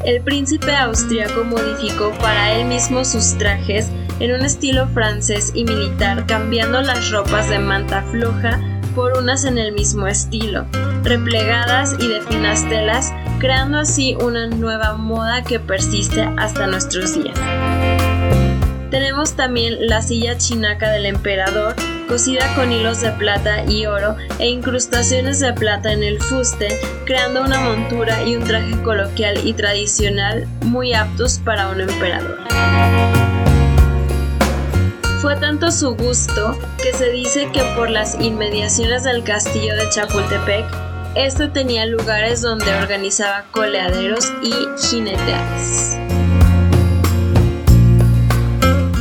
El 0.03 0.21
príncipe 0.21 0.75
austriaco 0.75 1.43
modificó 1.43 2.11
para 2.19 2.53
él 2.53 2.65
mismo 2.65 3.05
sus 3.05 3.37
trajes 3.37 3.89
en 4.19 4.33
un 4.33 4.41
estilo 4.41 4.87
francés 4.89 5.51
y 5.55 5.63
militar, 5.63 6.25
cambiando 6.25 6.81
las 6.81 7.11
ropas 7.11 7.49
de 7.49 7.59
manta 7.59 8.03
floja 8.11 8.59
por 8.93 9.17
unas 9.17 9.43
en 9.43 9.57
el 9.57 9.73
mismo 9.73 10.07
estilo, 10.07 10.65
replegadas 11.03 11.95
y 11.99 12.07
de 12.07 12.21
finas 12.21 12.67
telas, 12.69 13.13
creando 13.39 13.79
así 13.79 14.15
una 14.21 14.47
nueva 14.47 14.95
moda 14.95 15.43
que 15.43 15.59
persiste 15.59 16.21
hasta 16.37 16.67
nuestros 16.67 17.13
días. 17.13 17.37
Tenemos 18.91 19.33
también 19.33 19.87
la 19.87 20.01
silla 20.01 20.37
chinaca 20.37 20.89
del 20.91 21.05
emperador, 21.05 21.75
cosida 22.07 22.53
con 22.55 22.71
hilos 22.71 23.01
de 23.01 23.11
plata 23.11 23.63
y 23.65 23.85
oro 23.85 24.15
e 24.39 24.47
incrustaciones 24.47 25.39
de 25.39 25.53
plata 25.53 25.91
en 25.91 26.03
el 26.03 26.21
fuste, 26.21 26.79
creando 27.05 27.41
una 27.41 27.59
montura 27.59 28.23
y 28.23 28.35
un 28.35 28.43
traje 28.43 28.81
coloquial 28.83 29.45
y 29.45 29.53
tradicional 29.53 30.47
muy 30.61 30.93
aptos 30.93 31.39
para 31.39 31.69
un 31.69 31.81
emperador. 31.81 32.39
Fue 35.21 35.35
tanto 35.37 35.71
su 35.71 35.95
gusto 35.95 36.57
que 36.81 36.93
se 36.93 37.09
dice 37.09 37.49
que 37.51 37.63
por 37.75 37.89
las 37.89 38.19
inmediaciones 38.19 39.03
del 39.03 39.23
castillo 39.23 39.75
de 39.75 39.89
Chapultepec, 39.89 40.65
este 41.15 41.47
tenía 41.47 41.85
lugares 41.85 42.41
donde 42.41 42.75
organizaba 42.75 43.45
coleaderos 43.51 44.31
y 44.43 44.53
jineteadas. 44.87 46.04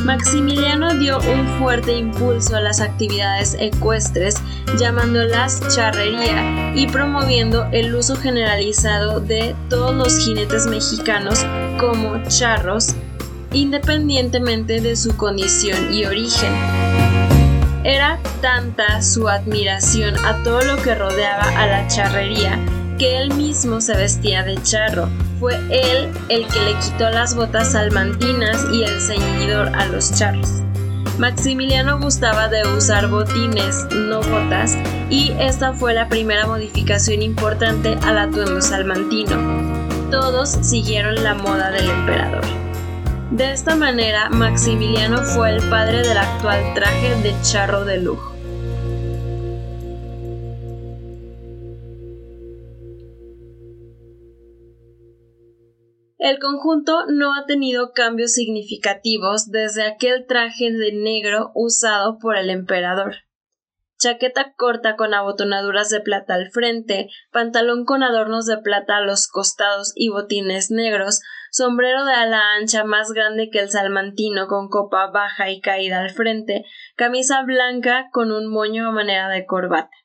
Maximiliano 0.05 0.93
dio 0.99 1.17
un 1.17 1.47
fuerte 1.57 1.97
impulso 1.97 2.55
a 2.55 2.61
las 2.61 2.79
actividades 2.79 3.57
ecuestres, 3.59 4.35
llamándolas 4.77 5.59
charrería 5.75 6.75
y 6.75 6.85
promoviendo 6.85 7.65
el 7.71 7.95
uso 7.95 8.15
generalizado 8.15 9.19
de 9.19 9.55
todos 9.67 9.95
los 9.95 10.19
jinetes 10.19 10.67
mexicanos 10.67 11.43
como 11.79 12.21
charros, 12.27 12.93
independientemente 13.51 14.79
de 14.79 14.95
su 14.95 15.17
condición 15.17 15.91
y 15.91 16.05
origen. 16.05 16.53
Era 17.83 18.19
tanta 18.41 19.01
su 19.01 19.27
admiración 19.27 20.23
a 20.23 20.43
todo 20.43 20.61
lo 20.61 20.77
que 20.83 20.93
rodeaba 20.93 21.45
a 21.59 21.65
la 21.65 21.87
charrería 21.87 22.59
que 22.99 23.17
él 23.17 23.33
mismo 23.33 23.81
se 23.81 23.97
vestía 23.97 24.43
de 24.43 24.61
charro, 24.61 25.09
fue 25.39 25.55
él 25.69 26.09
el 26.29 26.47
que 26.47 26.59
le 26.61 26.79
quitó 26.79 27.09
las 27.09 27.35
botas 27.35 27.71
salmantinas 27.71 28.65
y 28.73 28.83
el 28.83 29.01
ceñidor 29.01 29.75
a 29.75 29.85
los 29.87 30.13
charros. 30.13 30.61
Maximiliano 31.17 31.99
gustaba 31.99 32.49
de 32.49 32.67
usar 32.67 33.07
botines, 33.07 33.87
no 33.93 34.21
botas, 34.21 34.77
y 35.09 35.31
esta 35.39 35.73
fue 35.73 35.93
la 35.93 36.09
primera 36.09 36.45
modificación 36.45 37.21
importante 37.21 37.97
al 38.03 38.17
atuendo 38.17 38.61
salmantino. 38.61 39.37
Todos 40.11 40.49
siguieron 40.61 41.23
la 41.23 41.33
moda 41.33 41.71
del 41.71 41.89
emperador. 41.89 42.43
De 43.31 43.51
esta 43.51 43.75
manera, 43.75 44.29
Maximiliano 44.29 45.23
fue 45.23 45.51
el 45.51 45.69
padre 45.69 46.07
del 46.07 46.17
actual 46.17 46.73
traje 46.73 47.15
de 47.21 47.33
charro 47.41 47.85
de 47.85 47.97
lujo. 47.97 48.34
El 56.25 56.39
conjunto 56.39 57.05
no 57.07 57.35
ha 57.35 57.45
tenido 57.45 57.91
cambios 57.93 58.31
significativos 58.31 59.51
desde 59.51 59.83
aquel 59.83 60.25
traje 60.25 60.71
de 60.71 60.91
negro 60.91 61.51
usado 61.53 62.17
por 62.17 62.35
el 62.35 62.49
emperador. 62.49 63.17
Chaqueta 63.99 64.55
corta 64.57 64.95
con 64.95 65.13
abotonaduras 65.13 65.91
de 65.91 66.01
plata 66.01 66.33
al 66.33 66.49
frente, 66.49 67.09
pantalón 67.31 67.85
con 67.85 68.01
adornos 68.01 68.47
de 68.47 68.57
plata 68.57 68.97
a 68.97 69.01
los 69.01 69.27
costados 69.27 69.93
y 69.95 70.09
botines 70.09 70.71
negros, 70.71 71.21
sombrero 71.51 72.05
de 72.05 72.13
ala 72.15 72.55
ancha 72.55 72.85
más 72.85 73.11
grande 73.11 73.51
que 73.51 73.59
el 73.59 73.69
salmantino 73.69 74.47
con 74.47 74.67
copa 74.67 75.05
baja 75.11 75.51
y 75.51 75.61
caída 75.61 75.99
al 75.99 76.09
frente, 76.09 76.65
camisa 76.95 77.43
blanca 77.43 78.07
con 78.11 78.31
un 78.31 78.47
moño 78.47 78.89
a 78.89 78.91
manera 78.91 79.29
de 79.29 79.45
corbata. 79.45 79.95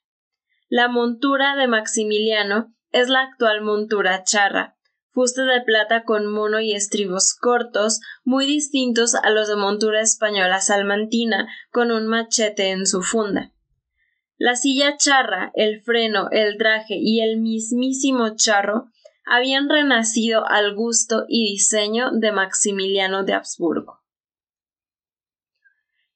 La 0.68 0.88
montura 0.88 1.56
de 1.56 1.66
Maximiliano 1.66 2.74
es 2.92 3.08
la 3.08 3.22
actual 3.22 3.62
montura 3.62 4.22
charra, 4.22 4.76
fuste 5.20 5.42
de 5.42 5.60
plata 5.60 6.04
con 6.04 6.26
mono 6.26 6.60
y 6.60 6.72
estribos 6.72 7.34
cortos, 7.34 8.00
muy 8.24 8.46
distintos 8.46 9.14
a 9.14 9.28
los 9.28 9.48
de 9.48 9.56
montura 9.56 10.00
española 10.00 10.62
salmantina, 10.62 11.46
con 11.70 11.90
un 11.90 12.06
machete 12.06 12.70
en 12.70 12.86
su 12.86 13.02
funda. 13.02 13.52
La 14.38 14.56
silla 14.56 14.96
charra, 14.96 15.52
el 15.54 15.82
freno, 15.82 16.30
el 16.30 16.56
traje 16.56 16.94
y 16.98 17.20
el 17.20 17.38
mismísimo 17.38 18.34
charro 18.34 18.86
habían 19.26 19.68
renacido 19.68 20.48
al 20.48 20.74
gusto 20.74 21.26
y 21.28 21.52
diseño 21.52 22.12
de 22.12 22.32
Maximiliano 22.32 23.22
de 23.22 23.34
Habsburgo. 23.34 24.00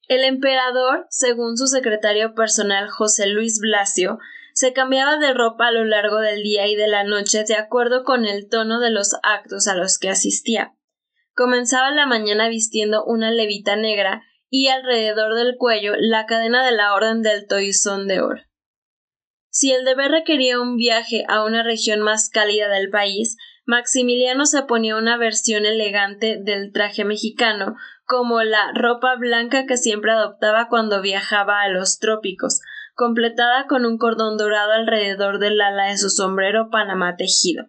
El 0.07 0.23
emperador, 0.23 1.05
según 1.11 1.57
su 1.57 1.67
secretario 1.67 2.33
personal 2.33 2.89
José 2.89 3.27
Luis 3.27 3.59
Blasio, 3.59 4.17
se 4.55 4.71
cambiaba 4.71 5.17
de 5.17 5.33
ropa 5.33 5.67
a 5.67 5.71
lo 5.71 5.83
largo 5.83 6.19
del 6.19 6.41
día 6.41 6.65
y 6.67 6.75
de 6.75 6.87
la 6.87 7.03
noche 7.03 7.43
de 7.43 7.55
acuerdo 7.55 8.05
con 8.05 8.25
el 8.25 8.47
tono 8.47 8.79
de 8.79 8.89
los 8.89 9.17
actos 9.21 9.67
a 9.67 9.75
los 9.75 9.99
que 9.99 10.09
asistía. 10.09 10.73
Comenzaba 11.33 11.91
la 11.91 12.05
mañana 12.05 12.47
vistiendo 12.47 13.03
una 13.03 13.31
levita 13.31 13.75
negra 13.75 14.23
y 14.49 14.69
alrededor 14.69 15.35
del 15.35 15.57
cuello 15.57 15.91
la 15.97 16.25
cadena 16.25 16.65
de 16.65 16.71
la 16.71 16.93
Orden 16.93 17.21
del 17.21 17.47
Toisón 17.47 18.07
de 18.07 18.21
Oro. 18.21 18.41
Si 19.49 19.73
el 19.73 19.83
deber 19.83 20.11
requería 20.11 20.61
un 20.61 20.77
viaje 20.77 21.25
a 21.27 21.43
una 21.43 21.61
región 21.61 21.99
más 21.99 22.29
cálida 22.29 22.69
del 22.69 22.89
país, 22.89 23.35
Maximiliano 23.65 24.45
se 24.45 24.61
ponía 24.61 24.95
una 24.95 25.17
versión 25.17 25.65
elegante 25.65 26.37
del 26.41 26.71
traje 26.71 27.03
mexicano, 27.03 27.75
como 28.05 28.41
la 28.41 28.71
ropa 28.73 29.15
blanca 29.17 29.65
que 29.65 29.75
siempre 29.75 30.13
adoptaba 30.13 30.69
cuando 30.69 31.01
viajaba 31.01 31.61
a 31.61 31.67
los 31.67 31.99
trópicos, 31.99 32.61
completada 32.95 33.67
con 33.67 33.85
un 33.85 33.97
cordón 33.97 34.37
dorado 34.37 34.71
alrededor 34.71 35.39
del 35.39 35.59
ala 35.61 35.85
de 35.87 35.97
su 35.97 36.09
sombrero 36.09 36.69
panamá 36.71 37.15
tejido. 37.15 37.65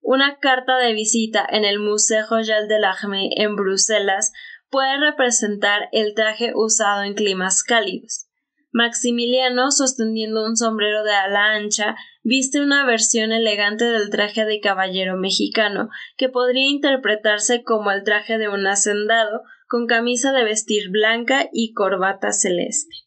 Una 0.00 0.38
carta 0.38 0.78
de 0.78 0.92
visita 0.92 1.46
en 1.48 1.64
el 1.64 1.78
Museo 1.78 2.26
Royal 2.28 2.66
de 2.66 2.80
l'Armée 2.80 3.30
en 3.36 3.54
Bruselas 3.54 4.32
puede 4.68 4.98
representar 4.98 5.88
el 5.92 6.14
traje 6.14 6.52
usado 6.54 7.04
en 7.04 7.14
climas 7.14 7.62
cálidos. 7.62 8.26
Maximiliano, 8.72 9.70
sosteniendo 9.70 10.44
un 10.44 10.56
sombrero 10.56 11.04
de 11.04 11.12
ala 11.12 11.52
ancha, 11.52 11.94
viste 12.22 12.60
una 12.60 12.86
versión 12.86 13.30
elegante 13.30 13.84
del 13.84 14.10
traje 14.10 14.46
de 14.46 14.60
caballero 14.60 15.16
mexicano, 15.18 15.90
que 16.16 16.30
podría 16.30 16.68
interpretarse 16.68 17.62
como 17.62 17.90
el 17.90 18.02
traje 18.02 18.38
de 18.38 18.48
un 18.48 18.66
hacendado, 18.66 19.42
con 19.68 19.86
camisa 19.86 20.32
de 20.32 20.44
vestir 20.44 20.90
blanca 20.90 21.48
y 21.52 21.74
corbata 21.74 22.32
celeste. 22.32 23.01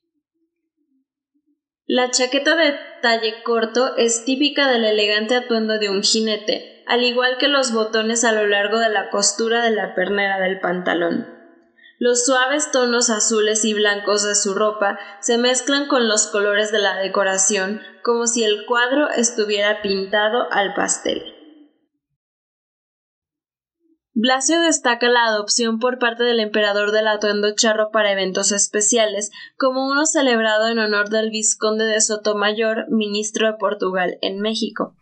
La 1.87 2.09
chaqueta 2.09 2.55
de 2.55 2.73
talle 3.03 3.43
corto 3.43 3.95
es 3.95 4.25
típica 4.25 4.67
del 4.67 4.85
elegante 4.85 5.35
atuendo 5.35 5.77
de 5.77 5.89
un 5.89 6.01
jinete, 6.01 6.83
al 6.87 7.03
igual 7.03 7.37
que 7.37 7.47
los 7.47 7.73
botones 7.73 8.23
a 8.23 8.31
lo 8.31 8.47
largo 8.47 8.79
de 8.79 8.89
la 8.89 9.11
costura 9.11 9.61
de 9.61 9.69
la 9.69 9.93
pernera 9.93 10.39
del 10.39 10.59
pantalón. 10.59 11.27
Los 11.99 12.25
suaves 12.25 12.71
tonos 12.71 13.11
azules 13.11 13.63
y 13.65 13.75
blancos 13.75 14.23
de 14.23 14.33
su 14.33 14.55
ropa 14.55 14.97
se 15.21 15.37
mezclan 15.37 15.87
con 15.87 16.07
los 16.07 16.25
colores 16.25 16.71
de 16.71 16.79
la 16.79 16.95
decoración, 16.95 17.79
como 18.03 18.25
si 18.25 18.43
el 18.43 18.65
cuadro 18.65 19.07
estuviera 19.11 19.83
pintado 19.83 20.51
al 20.51 20.73
pastel. 20.73 21.34
Blasio 24.17 24.61
destaca 24.61 25.09
la 25.09 25.25
adopción 25.25 25.77
por 25.77 25.99
parte 25.99 26.23
del 26.23 26.39
emperador 26.39 26.93
del 26.93 27.05
atuendo 27.09 27.53
charro 27.53 27.91
para 27.91 28.13
eventos 28.13 28.53
especiales, 28.53 29.29
como 29.57 29.89
uno 29.89 30.05
celebrado 30.05 30.69
en 30.69 30.79
honor 30.79 31.09
del 31.09 31.31
vizconde 31.31 31.83
de 31.83 31.99
Sotomayor, 31.99 32.85
ministro 32.89 33.47
de 33.47 33.57
Portugal 33.57 34.17
en 34.21 34.39
México. 34.39 34.95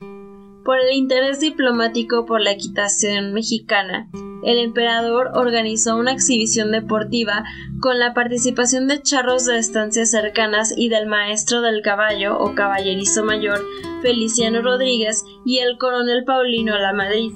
Por 0.65 0.79
el 0.79 0.93
interés 0.93 1.39
diplomático 1.39 2.25
por 2.25 2.41
la 2.41 2.53
equitación 2.53 3.33
mexicana, 3.33 4.09
el 4.43 4.57
emperador 4.57 5.29
organizó 5.35 5.95
una 5.95 6.11
exhibición 6.11 6.71
deportiva 6.71 7.43
con 7.81 7.99
la 7.99 8.15
participación 8.15 8.87
de 8.87 9.03
charros 9.03 9.45
de 9.45 9.59
estancias 9.59 10.09
cercanas 10.09 10.73
y 10.75 10.89
del 10.89 11.05
maestro 11.05 11.61
del 11.61 11.83
caballo 11.83 12.39
o 12.39 12.55
caballerizo 12.55 13.23
mayor 13.23 13.61
Feliciano 14.01 14.63
Rodríguez 14.63 15.23
y 15.45 15.59
el 15.59 15.77
coronel 15.77 16.23
Paulino 16.25 16.75
La 16.79 16.93
Madrid. 16.93 17.31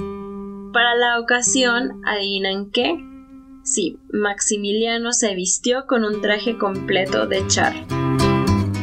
Para 0.73 0.95
la 0.95 1.19
ocasión, 1.19 2.01
¿adivinan 2.05 2.71
qué? 2.71 3.03
Sí, 3.63 3.97
Maximiliano 4.11 5.11
se 5.11 5.33
vistió 5.35 5.85
con 5.87 6.03
un 6.03 6.21
traje 6.21 6.57
completo 6.57 7.27
de 7.27 7.45
char. 7.47 7.73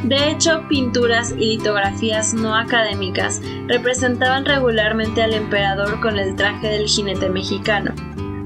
De 0.04 0.30
hecho, 0.30 0.62
pinturas 0.68 1.32
y 1.32 1.56
litografías 1.56 2.34
no 2.34 2.54
académicas 2.54 3.40
representaban 3.66 4.44
regularmente 4.44 5.22
al 5.22 5.32
emperador 5.32 6.00
con 6.00 6.18
el 6.18 6.36
traje 6.36 6.68
del 6.68 6.86
jinete 6.86 7.30
mexicano. 7.30 7.94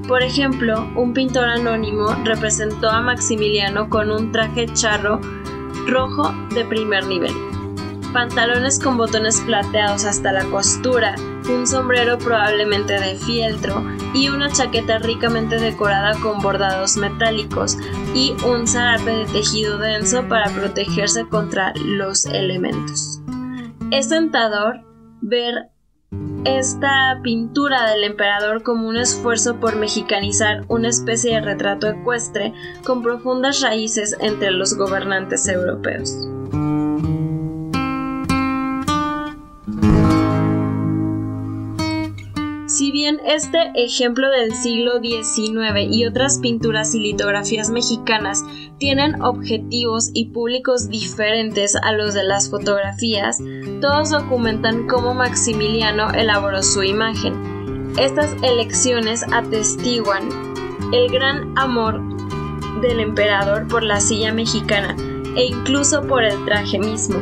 Por 0.07 0.23
ejemplo, 0.23 0.89
un 0.95 1.13
pintor 1.13 1.49
anónimo 1.49 2.15
representó 2.23 2.89
a 2.89 3.01
Maximiliano 3.01 3.89
con 3.89 4.09
un 4.09 4.31
traje 4.31 4.67
charro 4.73 5.19
rojo 5.85 6.33
de 6.55 6.65
primer 6.65 7.05
nivel, 7.07 7.33
pantalones 8.13 8.79
con 8.79 8.97
botones 8.97 9.41
plateados 9.41 10.05
hasta 10.05 10.31
la 10.31 10.45
costura, 10.45 11.15
un 11.49 11.67
sombrero 11.67 12.17
probablemente 12.17 12.93
de 12.93 13.15
fieltro 13.15 13.83
y 14.13 14.29
una 14.29 14.51
chaqueta 14.51 14.99
ricamente 14.99 15.59
decorada 15.59 16.19
con 16.19 16.39
bordados 16.41 16.97
metálicos 16.97 17.77
y 18.13 18.35
un 18.45 18.67
zarape 18.67 19.11
de 19.11 19.25
tejido 19.25 19.77
denso 19.77 20.27
para 20.27 20.49
protegerse 20.51 21.27
contra 21.27 21.73
los 21.75 22.25
elementos. 22.25 23.21
Es 23.91 24.09
tentador 24.09 24.81
ver 25.21 25.69
esta 26.45 27.19
pintura 27.21 27.89
del 27.91 28.03
emperador 28.03 28.63
como 28.63 28.87
un 28.87 28.97
esfuerzo 28.97 29.59
por 29.59 29.75
mexicanizar 29.75 30.63
una 30.67 30.89
especie 30.89 31.35
de 31.35 31.41
retrato 31.41 31.87
ecuestre 31.87 32.53
con 32.85 33.01
profundas 33.01 33.61
raíces 33.61 34.15
entre 34.19 34.51
los 34.51 34.75
gobernantes 34.75 35.47
europeos. 35.47 36.29
Este 43.25 43.71
ejemplo 43.75 44.29
del 44.29 44.53
siglo 44.53 44.99
XIX 45.01 45.89
y 45.89 46.05
otras 46.05 46.39
pinturas 46.39 46.93
y 46.93 46.99
litografías 46.99 47.69
mexicanas 47.69 48.43
tienen 48.77 49.21
objetivos 49.21 50.11
y 50.13 50.25
públicos 50.25 50.89
diferentes 50.89 51.75
a 51.75 51.91
los 51.93 52.13
de 52.13 52.23
las 52.23 52.49
fotografías, 52.49 53.39
todos 53.81 54.11
documentan 54.11 54.87
cómo 54.87 55.13
Maximiliano 55.13 56.11
elaboró 56.11 56.61
su 56.61 56.83
imagen. 56.83 57.93
Estas 57.97 58.35
elecciones 58.43 59.25
atestiguan 59.31 60.29
el 60.93 61.09
gran 61.09 61.57
amor 61.57 62.01
del 62.81 62.99
emperador 62.99 63.67
por 63.67 63.83
la 63.83 63.99
silla 63.99 64.31
mexicana 64.31 64.95
e 65.35 65.45
incluso 65.45 66.05
por 66.07 66.23
el 66.23 66.45
traje 66.45 66.77
mismo. 66.77 67.19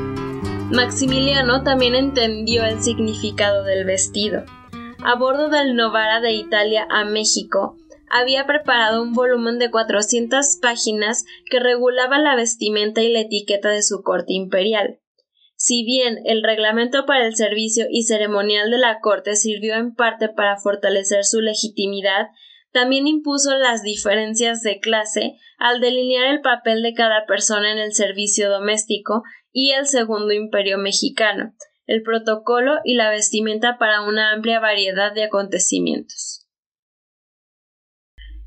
Maximiliano 0.71 1.63
también 1.63 1.95
entendió 1.95 2.65
el 2.65 2.82
significado 2.82 3.63
del 3.63 3.86
vestido 3.86 4.43
a 5.04 5.16
bordo 5.16 5.50
del 5.50 5.76
Novara 5.76 6.22
de 6.22 6.34
Italia 6.34 6.88
a 6.90 7.06
México, 7.06 7.78
había 8.10 8.46
preparado 8.46 9.02
un 9.02 9.14
volumen 9.14 9.60
de 9.60 9.70
400 9.70 10.58
páginas 10.62 11.26
que 11.50 11.60
regulaba 11.60 12.20
la 12.20 12.36
vestimenta 12.36 13.02
y 13.02 13.12
la 13.12 13.22
etiqueta 13.22 13.70
de 13.70 13.84
su 13.84 14.02
corte 14.02 14.34
imperial. 14.34 15.00
Si 15.56 15.84
bien 15.84 16.20
el 16.26 16.44
reglamento 16.44 17.06
para 17.06 17.26
el 17.26 17.36
servicio 17.36 17.86
y 17.90 18.04
ceremonial 18.04 18.70
de 18.70 18.78
la 18.78 19.00
Corte 19.00 19.36
sirvió 19.36 19.74
en 19.76 19.96
parte 19.96 20.30
para 20.30 20.58
fortalecer 20.58 21.26
su 21.26 21.42
legitimidad, 21.42 22.28
también 22.72 23.08
impuso 23.08 23.58
las 23.58 23.82
diferencias 23.82 24.62
de 24.62 24.80
clase 24.80 25.34
al 25.58 25.82
delinear 25.82 26.28
el 26.28 26.42
papel 26.42 26.84
de 26.84 26.94
cada 26.94 27.26
persona 27.26 27.72
en 27.72 27.80
el 27.80 27.94
servicio 27.94 28.52
doméstico 28.52 29.24
y 29.52 29.72
el 29.72 29.88
Segundo 29.88 30.32
Imperio 30.32 30.78
mexicano, 30.78 31.54
el 31.88 32.04
protocolo 32.04 32.80
y 32.84 32.95
la 32.95 33.10
vestimenta 33.10 33.78
para 33.78 34.02
una 34.02 34.34
amplia 34.34 34.60
variedad 34.60 35.13
de 35.13 35.23
acontecimientos. 35.23 36.45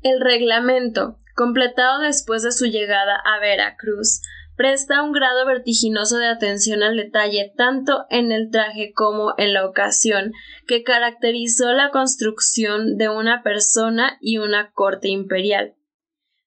El 0.01 0.21
reglamento, 0.21 1.19
completado 1.35 2.01
después 2.01 2.43
de 2.43 2.51
su 2.51 2.65
llegada 2.65 3.15
a 3.23 3.39
Veracruz, 3.39 4.21
presta 4.55 5.01
un 5.01 5.11
grado 5.11 5.45
vertiginoso 5.45 6.17
de 6.17 6.27
atención 6.27 6.83
al 6.83 6.95
detalle 6.95 7.51
tanto 7.55 8.05
en 8.09 8.31
el 8.31 8.51
traje 8.51 8.93
como 8.93 9.33
en 9.37 9.53
la 9.53 9.65
ocasión 9.65 10.33
que 10.67 10.83
caracterizó 10.83 11.71
la 11.73 11.89
construcción 11.89 12.97
de 12.97 13.09
una 13.09 13.41
persona 13.43 14.17
y 14.21 14.37
una 14.37 14.71
corte 14.71 15.09
imperial. 15.09 15.75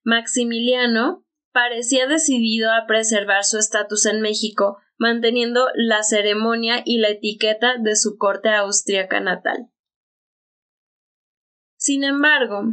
Maximiliano 0.03 1.25
parecía 1.51 2.07
decidido 2.07 2.71
a 2.71 2.85
preservar 2.85 3.43
su 3.43 3.57
estatus 3.57 4.05
en 4.05 4.21
México, 4.21 4.77
manteniendo 4.97 5.67
la 5.75 6.03
ceremonia 6.03 6.81
y 6.85 6.99
la 6.99 7.09
etiqueta 7.09 7.77
de 7.79 7.95
su 7.95 8.17
corte 8.17 8.49
austriaca 8.49 9.19
natal. 9.19 9.69
Sin 11.77 12.03
embargo, 12.03 12.63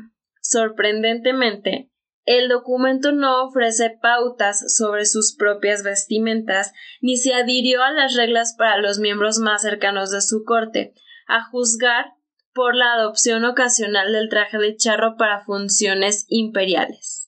sorprendentemente, 0.40 1.90
el 2.24 2.48
documento 2.48 3.10
no 3.10 3.44
ofrece 3.44 3.98
pautas 4.00 4.76
sobre 4.76 5.06
sus 5.06 5.34
propias 5.36 5.82
vestimentas, 5.82 6.72
ni 7.00 7.16
se 7.16 7.34
adhirió 7.34 7.82
a 7.82 7.90
las 7.90 8.14
reglas 8.14 8.54
para 8.56 8.78
los 8.78 9.00
miembros 9.00 9.38
más 9.38 9.62
cercanos 9.62 10.10
de 10.12 10.20
su 10.20 10.44
corte, 10.44 10.94
a 11.26 11.44
juzgar 11.50 12.14
por 12.54 12.76
la 12.76 12.92
adopción 12.92 13.44
ocasional 13.44 14.12
del 14.12 14.28
traje 14.28 14.58
de 14.58 14.76
charro 14.76 15.16
para 15.16 15.44
funciones 15.44 16.26
imperiales. 16.28 17.21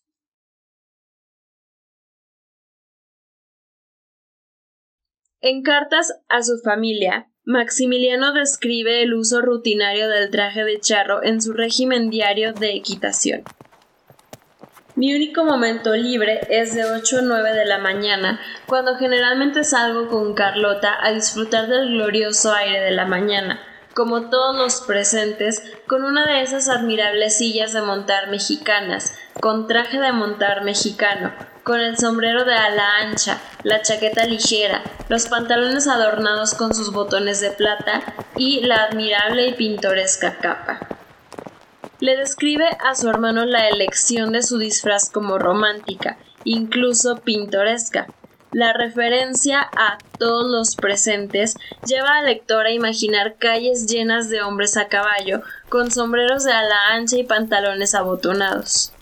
En 5.46 5.60
cartas 5.60 6.22
a 6.30 6.42
su 6.42 6.56
familia, 6.64 7.28
Maximiliano 7.44 8.32
describe 8.32 9.02
el 9.02 9.12
uso 9.12 9.42
rutinario 9.42 10.08
del 10.08 10.30
traje 10.30 10.64
de 10.64 10.80
charro 10.80 11.22
en 11.22 11.42
su 11.42 11.52
régimen 11.52 12.08
diario 12.08 12.54
de 12.54 12.74
equitación. 12.74 13.42
Mi 14.94 15.14
único 15.14 15.44
momento 15.44 15.94
libre 15.96 16.40
es 16.48 16.74
de 16.74 16.86
8 16.86 17.18
a 17.18 17.20
9 17.20 17.52
de 17.52 17.66
la 17.66 17.76
mañana, 17.76 18.40
cuando 18.64 18.96
generalmente 18.96 19.64
salgo 19.64 20.08
con 20.08 20.32
Carlota 20.32 20.96
a 20.98 21.12
disfrutar 21.12 21.66
del 21.66 21.90
glorioso 21.90 22.50
aire 22.54 22.80
de 22.80 22.92
la 22.92 23.04
mañana, 23.04 23.60
como 23.94 24.30
todos 24.30 24.56
los 24.56 24.80
presentes, 24.80 25.62
con 25.86 26.04
una 26.04 26.24
de 26.24 26.40
esas 26.40 26.70
admirables 26.70 27.36
sillas 27.36 27.74
de 27.74 27.82
montar 27.82 28.30
mexicanas, 28.30 29.14
con 29.42 29.66
traje 29.66 29.98
de 29.98 30.12
montar 30.12 30.64
mexicano, 30.64 31.34
con 31.64 31.80
el 31.80 31.98
sombrero 31.98 32.44
de 32.44 32.54
ala 32.54 32.98
ancha, 33.00 33.40
la 33.64 33.82
chaqueta 33.82 34.24
ligera, 34.26 34.82
los 35.08 35.26
pantalones 35.26 35.88
adornados 35.88 36.54
con 36.54 36.74
sus 36.74 36.92
botones 36.92 37.40
de 37.40 37.50
plata 37.50 38.02
y 38.36 38.60
la 38.60 38.84
admirable 38.84 39.48
y 39.48 39.54
pintoresca 39.54 40.36
capa 40.36 40.94
le 42.04 42.16
describe 42.16 42.68
a 42.84 42.94
su 42.94 43.08
hermano 43.08 43.46
la 43.46 43.68
elección 43.68 44.32
de 44.32 44.42
su 44.42 44.58
disfraz 44.58 45.08
como 45.10 45.38
romántica, 45.38 46.18
incluso 46.44 47.16
pintoresca. 47.22 48.08
La 48.52 48.72
referencia 48.72 49.68
a 49.76 49.98
todos 50.18 50.50
los 50.50 50.76
presentes 50.76 51.56
lleva 51.86 52.18
al 52.18 52.26
lector 52.26 52.66
a 52.66 52.72
imaginar 52.72 53.36
calles 53.36 53.86
llenas 53.86 54.28
de 54.28 54.42
hombres 54.42 54.76
a 54.76 54.88
caballo, 54.88 55.42
con 55.68 55.90
sombreros 55.90 56.44
de 56.44 56.52
ala 56.52 56.88
ancha 56.92 57.16
y 57.16 57.24
pantalones 57.24 57.94
abotonados. 57.94 58.93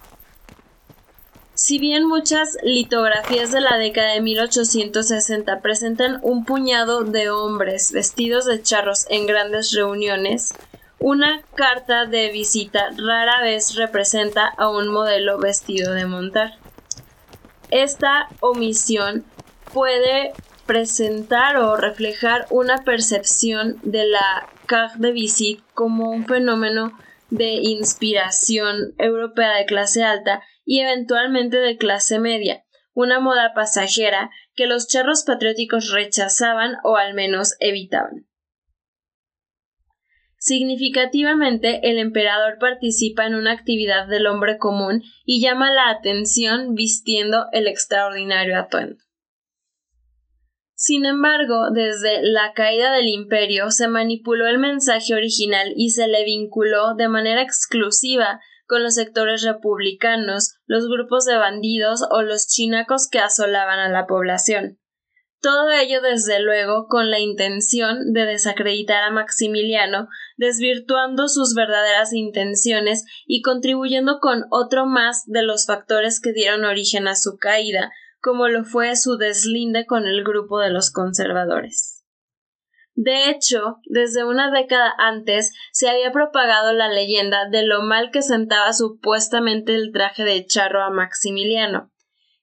Si 1.65 1.79
bien 1.79 2.09
muchas 2.09 2.59
litografías 2.65 3.53
de 3.53 3.61
la 3.61 3.79
década 3.79 4.15
de 4.15 4.21
1860 4.21 5.61
presentan 5.61 6.19
un 6.23 6.45
puñado 6.45 7.05
de 7.05 7.31
hombres 7.31 7.93
vestidos 7.93 8.47
de 8.47 8.61
charros 8.61 9.07
en 9.11 9.29
grandes 9.29 9.71
reuniones, 9.71 10.55
una 10.99 11.43
carta 11.55 12.07
de 12.07 12.33
visita 12.33 12.91
rara 12.97 13.43
vez 13.43 13.77
representa 13.77 14.49
a 14.49 14.71
un 14.71 14.89
modelo 14.89 15.39
vestido 15.39 15.93
de 15.93 16.05
montar. 16.05 16.59
Esta 17.71 18.27
omisión 18.41 19.25
puede 19.73 20.33
presentar 20.67 21.59
o 21.59 21.77
reflejar 21.77 22.49
una 22.51 22.79
percepción 22.79 23.79
de 23.85 24.07
la 24.07 24.49
carte 24.67 24.99
de 24.99 25.13
visite 25.13 25.63
como 25.75 26.11
un 26.11 26.27
fenómeno 26.27 26.99
de 27.31 27.53
inspiración 27.53 28.95
europea 28.99 29.59
de 29.59 29.65
clase 29.67 30.03
alta 30.03 30.43
y 30.65 30.81
eventualmente 30.81 31.59
de 31.59 31.77
clase 31.77 32.19
media, 32.19 32.65
una 32.95 33.21
moda 33.21 33.53
pasajera 33.55 34.31
que 34.55 34.67
los 34.67 34.87
charros 34.87 35.25
patrióticos 35.25 35.91
rechazaban 35.91 36.77
o 36.85 36.97
al 36.97 37.15
menos 37.15 37.57
evitaban. 37.61 38.27
Significativamente, 40.45 41.89
el 41.89 41.99
emperador 41.99 42.59
participa 42.59 43.27
en 43.27 43.37
una 43.37 43.53
actividad 43.53 44.09
del 44.09 44.27
hombre 44.27 44.59
común 44.59 45.05
y 45.25 45.41
llama 45.41 45.71
la 45.73 45.89
atención 45.89 46.75
vistiendo 46.75 47.47
el 47.53 47.69
extraordinario 47.69 48.59
atuendo. 48.59 48.97
Sin 50.75 51.07
embargo, 51.07 51.71
desde 51.73 52.23
la 52.23 52.55
caída 52.55 52.93
del 52.93 53.07
imperio 53.07 53.71
se 53.71 53.87
manipuló 53.87 54.49
el 54.49 54.59
mensaje 54.59 55.15
original 55.15 55.73
y 55.77 55.91
se 55.91 56.09
le 56.09 56.25
vinculó 56.25 56.97
de 56.97 57.09
manera 57.09 57.41
exclusiva 57.41 58.41
con 58.73 58.83
los 58.83 58.95
sectores 58.95 59.43
republicanos, 59.43 60.55
los 60.65 60.89
grupos 60.89 61.27
de 61.27 61.37
bandidos 61.37 62.01
o 62.11 62.23
los 62.23 62.49
chinacos 62.49 63.07
que 63.07 63.19
asolaban 63.19 63.79
a 63.79 63.91
la 63.91 64.07
población. 64.07 64.79
Todo 65.43 65.69
ello, 65.73 66.01
desde 66.01 66.41
luego, 66.41 66.87
con 66.89 67.11
la 67.11 67.21
intención 67.21 68.15
de 68.15 68.25
desacreditar 68.25 69.03
a 69.03 69.11
Maximiliano, 69.11 70.09
desvirtuando 70.39 71.29
sus 71.29 71.55
verdaderas 71.55 72.15
intenciones 72.15 73.05
y 73.27 73.43
contribuyendo 73.43 74.21
con 74.21 74.45
otro 74.51 74.87
más 74.87 75.27
de 75.27 75.43
los 75.43 75.67
factores 75.67 76.19
que 76.19 76.33
dieron 76.33 76.65
origen 76.65 77.09
a 77.09 77.15
su 77.15 77.37
caída, 77.37 77.91
como 78.23 78.49
lo 78.49 78.65
fue 78.65 78.97
su 78.97 79.19
deslinde 79.19 79.85
con 79.85 80.07
el 80.07 80.25
grupo 80.25 80.61
de 80.61 80.71
los 80.71 80.91
conservadores. 80.91 82.02
De 82.95 83.31
hecho, 83.31 83.79
desde 83.85 84.25
una 84.25 84.51
década 84.51 84.93
antes 84.99 85.53
se 85.73 85.89
había 85.89 86.13
propagado 86.13 86.73
la 86.73 86.89
leyenda 86.89 87.49
de 87.49 87.65
lo 87.65 87.83
mal 87.83 88.11
que 88.11 88.23
sentaba 88.23 88.73
supuestamente 88.73 89.75
el 89.75 89.93
traje 89.93 90.25
de 90.25 90.45
charro 90.47 90.83
a 90.83 90.91
Maximiliano, 90.91 91.93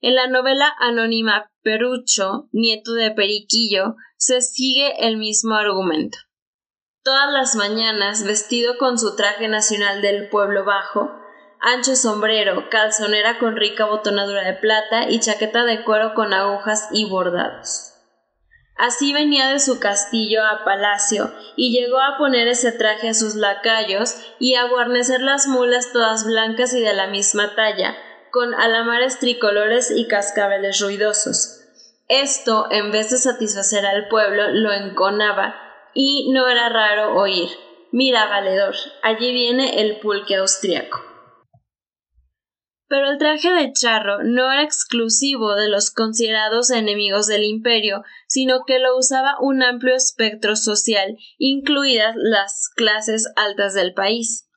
en 0.02 0.16
la 0.16 0.28
novela 0.28 0.74
anónima 0.80 1.52
Perucho, 1.62 2.48
nieto 2.54 2.94
de 2.94 3.12
Periquillo, 3.12 3.96
se 4.18 4.42
sigue 4.42 5.06
el 5.06 5.18
mismo 5.18 5.56
argumento. 5.56 6.18
Todas 7.04 7.34
las 7.34 7.56
mañanas, 7.56 8.24
vestido 8.24 8.78
con 8.78 8.98
su 8.98 9.18
traje 9.18 9.50
nacional 9.50 10.02
del 10.02 10.30
pueblo 10.30 10.64
bajo, 10.64 11.12
ancho 11.60 11.98
sombrero, 11.98 12.70
calzonera 12.70 13.40
con 13.40 13.58
rica 13.58 13.86
botonadura 13.86 14.46
de 14.46 14.54
plata 14.54 15.10
y 15.10 15.20
chaqueta 15.20 15.66
de 15.66 15.84
cuero 15.84 16.14
con 16.14 16.34
agujas 16.34 16.88
y 16.94 17.10
bordados. 17.10 17.89
Así 18.80 19.12
venía 19.14 19.50
de 19.50 19.60
su 19.60 19.80
castillo 19.80 20.42
a 20.44 20.64
palacio 20.64 21.34
y 21.58 21.72
llegó 21.72 22.00
a 22.00 22.18
poner 22.18 22.48
ese 22.48 22.72
traje 22.72 23.10
a 23.10 23.14
sus 23.14 23.36
lacayos 23.36 24.16
y 24.40 24.56
a 24.56 24.68
guarnecer 24.68 25.22
las 25.22 25.48
mulas 25.48 25.92
todas 25.92 26.26
blancas 26.26 26.74
y 26.74 26.82
de 26.82 26.94
la 26.94 27.08
misma 27.08 27.56
talla, 27.56 27.98
con 28.32 28.56
alamares 28.56 29.20
tricolores 29.20 29.92
y 29.92 30.08
cascabeles 30.08 30.80
ruidosos. 30.80 31.60
Esto, 32.08 32.68
en 32.72 32.92
vez 32.92 33.10
de 33.12 33.18
satisfacer 33.18 33.86
al 33.86 34.08
pueblo, 34.08 34.48
lo 34.50 34.72
enconaba, 34.72 35.56
y 35.94 36.32
no 36.32 36.48
era 36.48 36.70
raro 36.70 37.16
oír 37.16 37.50
Mira, 37.92 38.28
valedor, 38.28 38.76
allí 39.02 39.32
viene 39.32 39.82
el 39.82 40.00
pulque 40.00 40.36
austriaco. 40.36 41.09
Pero 42.90 43.12
el 43.12 43.20
traje 43.20 43.54
de 43.54 43.72
charro 43.72 44.24
no 44.24 44.52
era 44.52 44.64
exclusivo 44.64 45.54
de 45.54 45.70
los 45.70 45.92
considerados 45.92 46.72
enemigos 46.72 47.28
del 47.28 47.44
imperio, 47.44 48.04
sino 48.28 48.66
que 48.66 48.80
lo 48.80 48.98
usaba 48.98 49.36
un 49.40 49.62
amplio 49.62 49.96
espectro 49.96 50.56
social, 50.56 51.16
incluidas 51.38 52.16
las 52.18 52.68
clases 52.76 53.32
altas 53.36 53.76
del 53.76 53.94
país. 53.94 54.50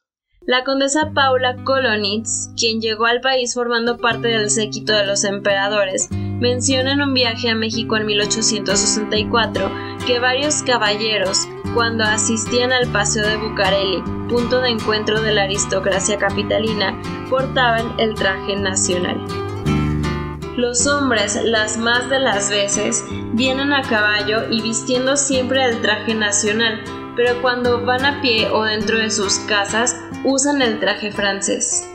La 0.46 0.64
condesa 0.64 1.12
Paula 1.14 1.62
Kolonitz, 1.62 2.48
quien 2.58 2.80
llegó 2.80 3.04
al 3.04 3.20
país 3.20 3.54
formando 3.54 3.98
parte 3.98 4.28
del 4.28 4.50
séquito 4.50 4.92
de 4.92 5.06
los 5.06 5.22
emperadores, 5.24 6.08
menciona 6.42 6.94
en 6.94 7.00
un 7.00 7.14
viaje 7.14 7.50
a 7.50 7.54
México 7.54 7.96
en 7.96 8.04
1864 8.04 9.70
que 10.04 10.18
varios 10.18 10.64
caballeros, 10.64 11.46
cuando 11.72 12.02
asistían 12.02 12.72
al 12.72 12.88
Paseo 12.88 13.24
de 13.24 13.36
Bucareli, 13.36 14.02
punto 14.28 14.60
de 14.60 14.70
encuentro 14.70 15.22
de 15.22 15.32
la 15.32 15.44
aristocracia 15.44 16.18
capitalina, 16.18 17.00
portaban 17.30 17.94
el 18.00 18.14
traje 18.14 18.56
nacional. 18.56 19.24
Los 20.56 20.84
hombres, 20.88 21.40
las 21.44 21.78
más 21.78 22.10
de 22.10 22.18
las 22.18 22.50
veces, 22.50 23.04
vienen 23.34 23.72
a 23.72 23.82
caballo 23.82 24.50
y 24.50 24.60
vistiendo 24.62 25.16
siempre 25.16 25.64
el 25.64 25.80
traje 25.80 26.16
nacional, 26.16 26.82
pero 27.14 27.40
cuando 27.40 27.86
van 27.86 28.04
a 28.04 28.20
pie 28.20 28.48
o 28.50 28.64
dentro 28.64 28.98
de 28.98 29.12
sus 29.12 29.38
casas 29.46 29.96
usan 30.24 30.60
el 30.60 30.80
traje 30.80 31.12
francés. 31.12 31.91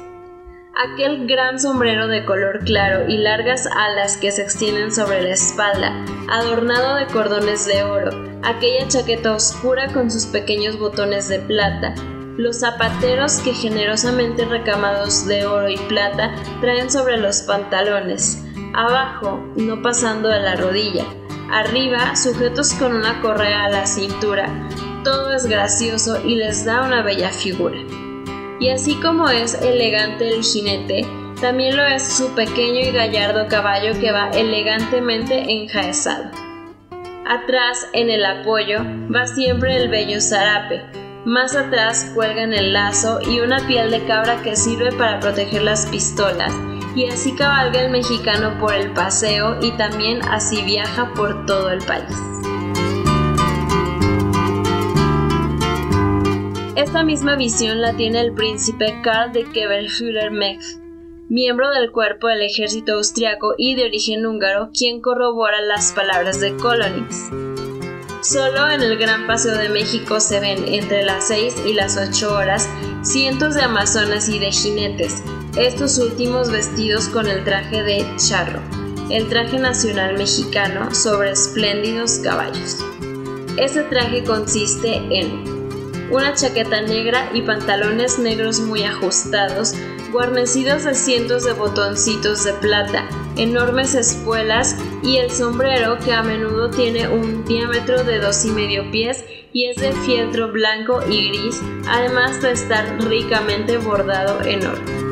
Aquel 0.80 1.26
gran 1.26 1.60
sombrero 1.60 2.08
de 2.08 2.24
color 2.24 2.60
claro 2.64 3.10
y 3.10 3.18
largas 3.18 3.66
alas 3.66 4.16
que 4.16 4.32
se 4.32 4.44
extienden 4.44 4.94
sobre 4.94 5.24
la 5.24 5.32
espalda, 5.32 6.06
adornado 6.30 6.94
de 6.98 7.08
cordones 7.08 7.66
de 7.66 7.82
oro, 7.82 8.12
aquella 8.44 8.88
chaqueta 8.88 9.34
oscura 9.34 9.92
con 9.92 10.12
sus 10.12 10.28
pequeños 10.28 10.78
botones 10.78 11.30
de 11.30 11.40
plata, 11.40 11.96
los 12.38 12.60
zapateros 12.60 13.40
que 13.40 13.56
generosamente 13.56 14.46
recamados 14.46 15.26
de 15.26 15.48
oro 15.48 15.68
y 15.68 15.78
plata 15.78 16.36
traen 16.62 16.92
sobre 16.92 17.18
los 17.18 17.42
pantalones, 17.42 18.46
abajo, 18.76 19.44
no 19.56 19.82
pasando 19.82 20.30
de 20.30 20.42
la 20.42 20.58
rodilla, 20.58 21.06
arriba, 21.52 22.16
sujetos 22.16 22.76
con 22.76 22.96
una 22.96 23.20
correa 23.24 23.66
a 23.66 23.70
la 23.70 23.88
cintura. 23.88 24.48
Todo 25.04 25.34
es 25.34 25.48
gracioso 25.48 26.24
y 26.24 26.36
les 26.36 26.66
da 26.66 26.84
una 26.84 27.02
bella 27.02 27.32
figura. 27.32 27.80
Y 28.60 28.70
así 28.70 28.96
como 28.96 29.30
es 29.30 29.54
elegante 29.62 30.28
el 30.30 30.44
jinete, 30.44 31.06
también 31.42 31.78
lo 31.78 31.86
es 31.86 32.04
su 32.04 32.34
pequeño 32.34 32.80
y 32.80 32.92
gallardo 32.92 33.48
caballo 33.48 34.00
que 34.00 34.12
va 34.12 34.30
elegantemente 34.32 35.52
enjaezado. 35.52 36.32
Atrás, 37.28 37.88
en 37.94 38.10
el 38.10 38.26
apoyo, 38.26 38.80
va 39.14 39.28
siempre 39.28 39.76
el 39.76 39.90
bello 39.90 40.20
zarape. 40.20 40.82
Más 41.26 41.56
atrás 41.56 42.12
cuelgan 42.16 42.54
el 42.54 42.74
lazo 42.74 43.20
y 43.22 43.42
una 43.42 43.68
piel 43.68 43.92
de 43.92 44.06
cabra 44.06 44.42
que 44.42 44.56
sirve 44.56 44.94
para 44.94 45.20
proteger 45.20 45.62
las 45.62 45.86
pistolas, 45.88 46.54
y 46.96 47.06
así 47.06 47.36
cabalga 47.36 47.82
el 47.82 47.92
mexicano 47.92 48.58
por 48.60 48.74
el 48.74 48.92
paseo 48.94 49.58
y 49.62 49.72
también 49.72 50.22
así 50.30 50.64
viaja 50.64 51.14
por 51.14 51.46
todo 51.46 51.70
el 51.70 51.80
país. 51.86 52.37
Esta 56.78 57.04
misma 57.04 57.36
visión 57.36 57.82
la 57.82 57.98
tiene 57.98 58.22
el 58.22 58.34
príncipe 58.34 59.02
Karl 59.04 59.34
de 59.34 59.46
Keberhüller-Mech, 59.46 60.62
miembro 61.28 61.72
del 61.72 61.92
cuerpo 61.92 62.28
del 62.28 62.44
ejército 62.44 62.94
austriaco 62.94 63.56
y 63.58 63.74
de 63.74 63.86
origen 63.86 64.24
húngaro, 64.28 64.70
quien 64.78 65.02
corrobora 65.02 65.60
las 65.62 65.92
palabras 65.94 66.40
de 66.40 66.56
Colonix. 66.56 67.32
Solo 68.22 68.70
en 68.70 68.84
el 68.84 68.96
Gran 69.00 69.26
Paseo 69.26 69.58
de 69.58 69.70
México 69.70 70.20
se 70.20 70.40
ven 70.40 70.72
entre 70.72 71.04
las 71.04 71.30
6 71.30 71.64
y 71.66 71.74
las 71.74 71.98
8 71.98 72.32
horas 72.32 72.70
cientos 73.02 73.56
de 73.56 73.64
amazonas 73.64 74.30
y 74.30 74.38
de 74.38 74.52
jinetes, 74.52 75.24
estos 75.58 75.98
últimos 75.98 76.52
vestidos 76.52 77.10
con 77.10 77.26
el 77.26 77.44
traje 77.44 77.82
de 77.82 78.06
charro, 78.18 78.62
el 79.10 79.28
traje 79.30 79.58
nacional 79.58 80.16
mexicano 80.16 80.94
sobre 80.94 81.32
espléndidos 81.32 82.20
caballos. 82.20 82.86
Ese 83.58 83.82
traje 83.82 84.24
consiste 84.24 84.98
en 85.10 85.57
una 86.12 86.34
chaqueta 86.34 86.82
negra 86.82 87.30
y 87.34 87.42
pantalones 87.42 88.20
negros 88.20 88.60
muy 88.60 88.84
ajustados, 88.84 89.74
guarnecidos 90.12 90.84
de 90.86 90.94
cientos 90.94 91.44
de 91.44 91.54
botoncitos 91.54 92.44
de 92.46 92.54
plata, 92.54 93.08
enormes 93.36 93.96
espuelas 93.96 94.78
y 95.04 95.18
el 95.18 95.30
sombrero 95.30 95.98
que 96.00 96.14
a 96.14 96.24
menudo 96.24 96.70
tiene 96.70 97.08
un 97.08 97.46
diámetro 97.46 98.04
de 98.04 98.20
dos 98.20 98.46
y 98.46 98.52
medio 98.52 98.90
pies 98.92 99.26
y 99.52 99.66
es 99.66 99.78
de 99.78 99.92
fieltro 99.92 100.52
blanco 100.52 101.02
y 101.10 101.30
gris, 101.30 101.62
además 101.88 102.42
de 102.42 102.52
estar 102.52 103.02
ricamente 103.04 103.78
bordado 103.78 104.42
en 104.44 104.66
oro. 104.66 105.08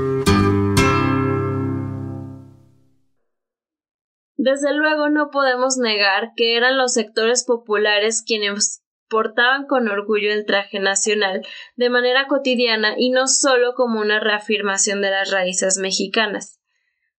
Desde 4.37 4.75
luego 4.75 5.09
no 5.09 5.31
podemos 5.31 5.77
negar 5.77 6.33
que 6.35 6.55
eran 6.55 6.77
los 6.77 6.93
sectores 6.93 7.43
populares 7.45 8.21
quienes 8.21 8.84
portaban 9.09 9.65
con 9.65 9.87
orgullo 9.87 10.31
el 10.31 10.45
traje 10.45 10.79
nacional 10.79 11.45
de 11.75 11.89
manera 11.89 12.27
cotidiana 12.27 12.95
y 12.97 13.09
no 13.09 13.27
solo 13.27 13.73
como 13.75 13.99
una 13.99 14.19
reafirmación 14.19 15.01
de 15.01 15.11
las 15.11 15.31
raíces 15.31 15.77
mexicanas. 15.77 16.59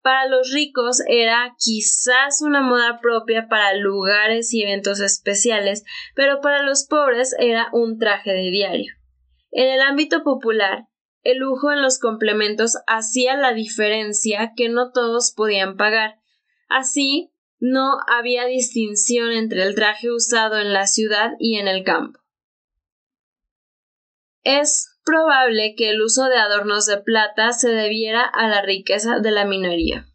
Para 0.03 0.27
los 0.29 0.53
ricos 0.53 1.03
era 1.09 1.55
quizás 1.59 2.41
una 2.41 2.61
moda 2.61 3.01
propia 3.01 3.49
para 3.49 3.75
lugares 3.75 4.55
y 4.55 4.63
eventos 4.63 5.01
especiales, 5.01 5.85
pero 6.15 6.41
para 6.41 6.63
los 6.63 6.87
pobres 6.87 7.35
era 7.39 7.69
un 7.73 7.99
traje 7.99 8.33
de 8.33 8.51
diario. 8.51 8.95
En 9.51 9.69
el 9.69 9.81
ámbito 9.81 10.23
popular, 10.23 10.85
el 11.23 11.39
lujo 11.39 11.73
en 11.73 11.83
los 11.83 11.99
complementos 11.99 12.79
hacía 12.87 13.37
la 13.37 13.53
diferencia 13.53 14.53
que 14.55 14.69
no 14.69 14.93
todos 14.93 15.33
podían 15.35 15.77
pagar, 15.77 16.21
Así, 16.69 17.33
no 17.59 17.99
había 18.07 18.45
distinción 18.45 19.33
entre 19.33 19.63
el 19.63 19.75
traje 19.75 20.11
usado 20.11 20.59
en 20.59 20.73
la 20.73 20.87
ciudad 20.87 21.33
y 21.39 21.59
en 21.59 21.69
el 21.69 21.85
campo. 21.85 22.21
Es 24.43 24.99
probable 25.05 25.75
que 25.77 25.91
el 25.91 26.01
uso 26.03 26.29
de 26.29 26.37
adornos 26.37 26.87
de 26.87 26.99
plata 26.99 27.53
se 27.53 27.71
debiera 27.71 28.25
a 28.25 28.49
la 28.49 28.63
riqueza 28.63 29.19
de 29.21 29.31
la 29.31 29.45
minería. 29.45 30.07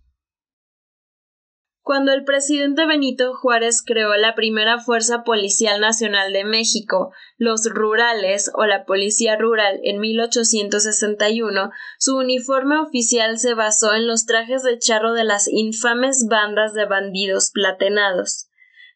Cuando 1.92 2.14
el 2.14 2.24
presidente 2.24 2.86
Benito 2.86 3.34
Juárez 3.34 3.84
creó 3.86 4.16
la 4.16 4.34
primera 4.34 4.80
Fuerza 4.80 5.26
Policial 5.26 5.82
Nacional 5.82 6.32
de 6.32 6.46
México, 6.46 7.12
los 7.38 7.66
Rurales 7.70 8.50
o 8.54 8.66
la 8.66 8.86
Policía 8.86 9.36
Rural 9.36 9.82
en 9.84 10.00
1861, 10.00 11.70
su 12.00 12.16
uniforme 12.16 12.78
oficial 12.78 13.40
se 13.40 13.56
basó 13.56 13.94
en 13.94 14.08
los 14.08 14.26
trajes 14.26 14.64
de 14.64 14.80
charro 14.80 15.12
de 15.12 15.26
las 15.26 15.50
infames 15.50 16.28
bandas 16.30 16.74
de 16.74 16.86
bandidos 16.86 17.52
platenados. 17.52 18.48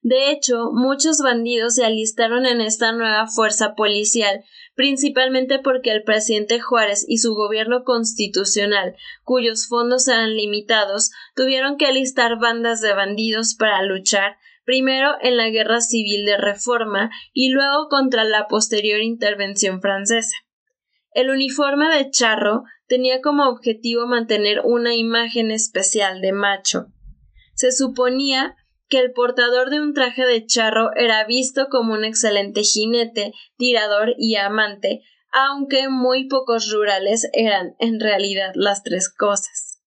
De 0.02 0.32
hecho, 0.32 0.70
muchos 0.72 1.18
bandidos 1.18 1.76
se 1.76 1.84
alistaron 1.84 2.46
en 2.46 2.62
esta 2.62 2.94
nueva 2.94 3.28
fuerza 3.28 3.76
policial, 3.76 4.46
principalmente 4.76 5.60
porque 5.60 5.92
el 5.92 6.04
presidente 6.04 6.60
Juárez 6.60 7.06
y 7.08 7.18
su 7.18 7.34
gobierno 7.34 7.84
constitucional, 7.84 8.96
cuyos 9.24 9.68
fondos 9.68 10.08
eran 10.08 10.36
limitados, 10.36 11.12
tuvieron 11.36 11.78
que 11.78 11.88
alistar 11.88 12.38
bandas 12.38 12.82
de 12.82 12.94
bandidos 12.94 13.56
para 13.56 13.82
luchar 13.84 14.38
primero 14.66 15.16
en 15.22 15.38
la 15.38 15.50
Guerra 15.50 15.80
Civil 15.80 16.26
de 16.26 16.38
Reforma 16.38 17.10
y 17.34 17.50
luego 17.50 17.88
contra 17.88 18.24
la 18.24 18.48
posterior 18.48 19.00
intervención 19.00 19.80
francesa. 19.82 20.36
El 21.12 21.30
uniforme 21.30 21.88
de 21.96 22.10
charro 22.10 22.64
tenía 22.88 23.22
como 23.22 23.48
objetivo 23.48 24.06
mantener 24.06 24.62
una 24.64 24.96
imagen 24.96 25.52
especial 25.52 26.20
de 26.20 26.34
macho. 26.34 26.88
Se 27.54 27.72
suponía 27.72 28.58
que 28.90 29.00
el 29.00 29.12
portador 29.14 29.70
de 29.70 29.80
un 29.80 29.94
traje 29.94 30.26
de 30.26 30.46
charro 30.46 30.92
era 30.96 31.26
visto 31.26 31.68
como 31.70 31.94
un 31.94 32.04
excelente 32.04 32.64
jinete, 32.64 33.34
tirador 33.58 34.14
y 34.18 34.36
amante, 34.36 35.02
aunque 35.32 35.90
muy 35.90 36.28
pocos 36.28 36.72
rurales 36.72 37.30
eran 37.34 37.76
en 37.80 38.00
realidad 38.00 38.52
las 38.56 38.84
tres 38.84 39.10
cosas. 39.10 39.82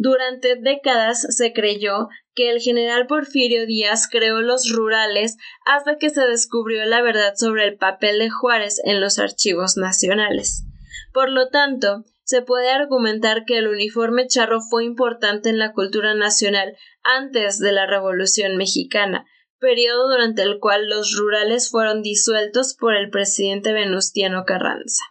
Durante 0.00 0.54
décadas 0.54 1.26
se 1.36 1.52
creyó 1.52 2.08
que 2.34 2.50
el 2.50 2.60
general 2.60 3.08
Porfirio 3.08 3.66
Díaz 3.66 4.08
creó 4.08 4.40
los 4.40 4.70
rurales 4.72 5.36
hasta 5.66 5.98
que 5.98 6.08
se 6.08 6.20
descubrió 6.20 6.84
la 6.84 7.02
verdad 7.02 7.34
sobre 7.34 7.64
el 7.64 7.76
papel 7.76 8.20
de 8.20 8.30
Juárez 8.30 8.80
en 8.84 9.00
los 9.00 9.18
archivos 9.18 9.76
nacionales. 9.76 10.64
Por 11.12 11.30
lo 11.30 11.48
tanto, 11.48 12.04
se 12.28 12.42
puede 12.42 12.68
argumentar 12.68 13.46
que 13.46 13.56
el 13.56 13.68
uniforme 13.68 14.26
charro 14.26 14.60
fue 14.60 14.84
importante 14.84 15.48
en 15.48 15.58
la 15.58 15.72
cultura 15.72 16.12
nacional 16.12 16.76
antes 17.02 17.58
de 17.58 17.72
la 17.72 17.86
Revolución 17.86 18.58
mexicana, 18.58 19.24
periodo 19.58 20.10
durante 20.10 20.42
el 20.42 20.58
cual 20.58 20.90
los 20.90 21.16
rurales 21.16 21.70
fueron 21.70 22.02
disueltos 22.02 22.76
por 22.78 22.94
el 22.94 23.08
presidente 23.08 23.72
Venustiano 23.72 24.44
Carranza. 24.44 25.04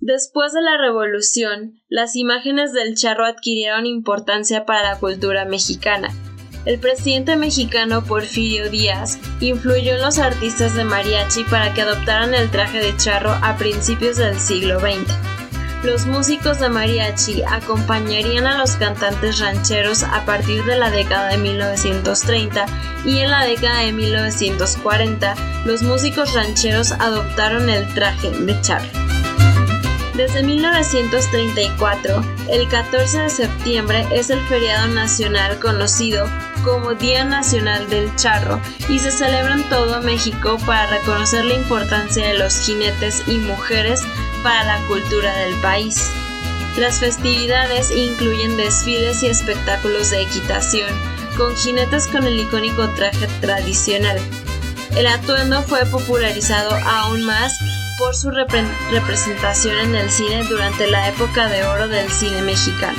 Después 0.00 0.52
de 0.52 0.60
la 0.60 0.76
Revolución, 0.76 1.80
las 1.88 2.14
imágenes 2.14 2.74
del 2.74 2.94
charro 2.94 3.24
adquirieron 3.24 3.86
importancia 3.86 4.66
para 4.66 4.82
la 4.82 5.00
cultura 5.00 5.46
mexicana. 5.46 6.10
El 6.66 6.78
presidente 6.78 7.36
mexicano 7.36 8.04
Porfirio 8.04 8.68
Díaz 8.68 9.18
influyó 9.40 9.94
en 9.94 10.02
los 10.02 10.18
artistas 10.18 10.74
de 10.74 10.84
mariachi 10.84 11.44
para 11.44 11.72
que 11.72 11.80
adoptaran 11.80 12.34
el 12.34 12.50
traje 12.50 12.80
de 12.80 12.94
charro 12.98 13.30
a 13.42 13.56
principios 13.56 14.18
del 14.18 14.38
siglo 14.38 14.78
XX 14.78 15.43
los 15.84 16.06
músicos 16.06 16.60
de 16.60 16.68
mariachi 16.68 17.42
acompañarían 17.42 18.46
a 18.46 18.58
los 18.58 18.76
cantantes 18.76 19.38
rancheros 19.38 20.02
a 20.02 20.24
partir 20.24 20.64
de 20.64 20.76
la 20.76 20.90
década 20.90 21.28
de 21.28 21.38
1930 21.38 22.66
y 23.04 23.18
en 23.18 23.30
la 23.30 23.44
década 23.44 23.80
de 23.80 23.92
1940 23.92 25.34
los 25.66 25.82
músicos 25.82 26.32
rancheros 26.32 26.92
adoptaron 26.92 27.68
el 27.68 27.86
traje 27.94 28.30
de 28.30 28.60
charro. 28.62 28.88
Desde 30.14 30.42
1934, 30.44 32.22
el 32.48 32.68
14 32.68 33.18
de 33.18 33.30
septiembre 33.30 34.06
es 34.12 34.30
el 34.30 34.40
feriado 34.42 34.86
nacional 34.88 35.58
conocido 35.58 36.26
como 36.64 36.94
Día 36.94 37.24
Nacional 37.24 37.90
del 37.90 38.14
Charro 38.16 38.60
y 38.88 39.00
se 39.00 39.10
celebra 39.10 39.54
en 39.54 39.68
todo 39.68 40.00
México 40.02 40.56
para 40.64 40.86
reconocer 40.86 41.44
la 41.44 41.54
importancia 41.54 42.28
de 42.28 42.38
los 42.38 42.60
jinetes 42.60 43.24
y 43.26 43.38
mujeres 43.38 44.02
para 44.44 44.62
la 44.64 44.86
cultura 44.86 45.34
del 45.38 45.54
país. 45.60 46.08
Las 46.76 47.00
festividades 47.00 47.90
incluyen 47.90 48.56
desfiles 48.56 49.22
y 49.22 49.26
espectáculos 49.26 50.10
de 50.10 50.22
equitación, 50.22 50.90
con 51.36 51.56
jinetes 51.56 52.06
con 52.06 52.24
el 52.24 52.38
icónico 52.38 52.88
traje 52.90 53.26
tradicional. 53.40 54.18
El 54.96 55.06
atuendo 55.08 55.62
fue 55.62 55.84
popularizado 55.86 56.76
aún 56.84 57.24
más 57.24 57.58
por 57.98 58.14
su 58.14 58.30
representación 58.30 59.76
en 59.78 59.94
el 59.94 60.10
cine 60.10 60.44
durante 60.44 60.86
la 60.88 61.08
época 61.08 61.48
de 61.48 61.64
oro 61.64 61.88
del 61.88 62.10
cine 62.10 62.42
mexicano. 62.42 62.98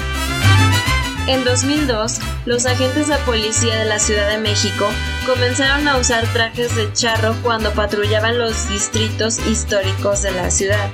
En 1.27 1.43
2002, 1.43 2.19
los 2.45 2.65
agentes 2.65 3.07
de 3.07 3.17
policía 3.19 3.77
de 3.77 3.85
la 3.85 3.99
Ciudad 3.99 4.29
de 4.29 4.37
México 4.37 4.87
comenzaron 5.25 5.87
a 5.87 5.97
usar 5.97 6.25
trajes 6.33 6.75
de 6.75 6.91
charro 6.93 7.35
cuando 7.41 7.71
patrullaban 7.73 8.37
los 8.37 8.69
distritos 8.69 9.39
históricos 9.47 10.21
de 10.21 10.31
la 10.31 10.51
ciudad. 10.51 10.89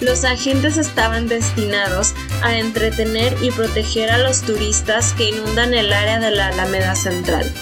Los 0.00 0.24
agentes 0.24 0.78
estaban 0.78 1.28
destinados 1.28 2.14
a 2.42 2.56
entretener 2.56 3.36
y 3.42 3.50
proteger 3.50 4.10
a 4.10 4.18
los 4.18 4.40
turistas 4.40 5.12
que 5.12 5.28
inundan 5.28 5.74
el 5.74 5.92
área 5.92 6.18
de 6.18 6.30
la 6.30 6.48
Alameda 6.48 6.96
Central. 6.96 7.52